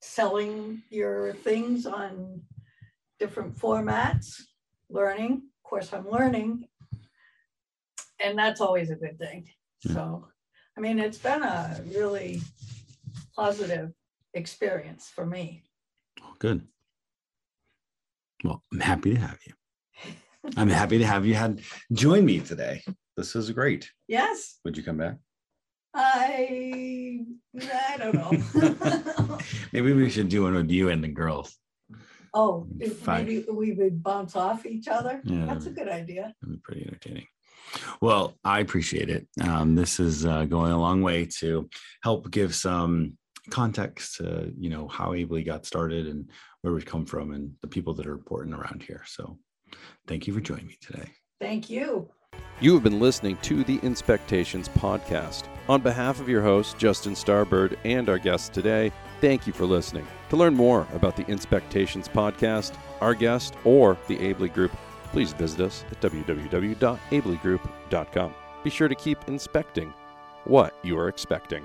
selling 0.00 0.82
your 0.90 1.34
things 1.34 1.84
on 1.84 2.40
different 3.24 3.56
formats, 3.56 4.42
learning, 4.90 5.32
of 5.32 5.70
course, 5.70 5.92
I'm 5.94 6.10
learning. 6.10 6.68
And 8.22 8.38
that's 8.38 8.60
always 8.60 8.90
a 8.90 8.96
good 8.96 9.18
thing. 9.18 9.48
So, 9.92 10.28
I 10.76 10.80
mean, 10.80 10.98
it's 10.98 11.18
been 11.18 11.42
a 11.42 11.80
really 11.94 12.42
positive 13.34 13.92
experience 14.34 15.10
for 15.14 15.24
me. 15.24 15.62
Oh, 16.22 16.34
good 16.38 16.66
well 18.44 18.62
i'm 18.72 18.80
happy 18.80 19.14
to 19.14 19.20
have 19.20 19.38
you 19.46 20.12
i'm 20.56 20.68
happy 20.68 20.98
to 20.98 21.06
have 21.06 21.26
you 21.26 21.34
had 21.34 21.60
join 21.92 22.24
me 22.24 22.38
today 22.40 22.82
this 23.16 23.34
is 23.34 23.50
great 23.50 23.90
Yes, 24.06 24.60
would 24.64 24.76
you 24.76 24.82
come 24.82 24.98
back 24.98 25.16
I, 25.96 27.20
I 27.56 27.96
don't 27.98 28.14
know. 28.14 29.38
maybe 29.72 29.92
we 29.92 30.10
should 30.10 30.28
do 30.28 30.42
one 30.42 30.54
with 30.54 30.68
you 30.68 30.88
and 30.90 31.04
the 31.04 31.08
girls 31.08 31.56
Oh, 32.34 32.66
if 32.80 32.98
Fine. 32.98 33.26
maybe 33.26 33.44
we 33.50 33.72
would 33.72 34.02
bounce 34.02 34.34
off 34.34 34.66
each 34.66 34.88
other. 34.88 35.22
Yeah, 35.24 35.46
That's 35.46 35.66
a 35.66 35.70
good 35.70 35.88
idea. 35.88 36.34
That'd 36.42 36.56
be 36.56 36.60
pretty 36.62 36.82
entertaining. 36.82 37.26
Well, 38.00 38.34
I 38.44 38.60
appreciate 38.60 39.08
it. 39.08 39.26
Um, 39.40 39.74
this 39.74 40.00
is 40.00 40.26
uh, 40.26 40.44
going 40.44 40.72
a 40.72 40.80
long 40.80 41.00
way 41.00 41.26
to 41.38 41.68
help 42.02 42.30
give 42.30 42.54
some 42.54 43.16
context 43.50 44.16
to 44.16 44.52
you 44.58 44.70
know 44.70 44.88
how 44.88 45.12
Ably 45.12 45.42
got 45.42 45.66
started 45.66 46.06
and 46.06 46.30
where 46.62 46.72
we've 46.72 46.86
come 46.86 47.04
from 47.04 47.32
and 47.32 47.52
the 47.60 47.68
people 47.68 47.94
that 47.94 48.06
are 48.06 48.14
important 48.14 48.54
around 48.56 48.82
here. 48.82 49.02
So, 49.06 49.38
thank 50.06 50.26
you 50.26 50.34
for 50.34 50.40
joining 50.40 50.66
me 50.66 50.76
today. 50.80 51.08
Thank 51.40 51.70
you. 51.70 52.10
You 52.60 52.74
have 52.74 52.82
been 52.82 53.00
listening 53.00 53.36
to 53.42 53.64
the 53.64 53.78
Inspectations 53.82 54.68
podcast. 54.68 55.44
On 55.68 55.80
behalf 55.80 56.20
of 56.20 56.28
your 56.28 56.42
host, 56.42 56.78
Justin 56.78 57.14
Starbird, 57.14 57.76
and 57.84 58.08
our 58.08 58.18
guests 58.18 58.48
today, 58.48 58.92
thank 59.24 59.46
you 59.46 59.54
for 59.54 59.64
listening. 59.64 60.06
To 60.28 60.36
learn 60.36 60.54
more 60.54 60.86
about 60.92 61.16
the 61.16 61.26
Inspectations 61.30 62.08
podcast, 62.08 62.74
our 63.00 63.14
guest, 63.14 63.54
or 63.64 63.96
the 64.06 64.18
Abley 64.18 64.52
Group, 64.52 64.72
please 65.12 65.32
visit 65.32 65.60
us 65.60 65.82
at 65.90 65.98
www.ableygroup.com. 66.02 68.34
Be 68.62 68.70
sure 68.70 68.88
to 68.88 68.94
keep 68.94 69.18
inspecting 69.26 69.94
what 70.44 70.76
you 70.82 70.98
are 70.98 71.08
expecting. 71.08 71.64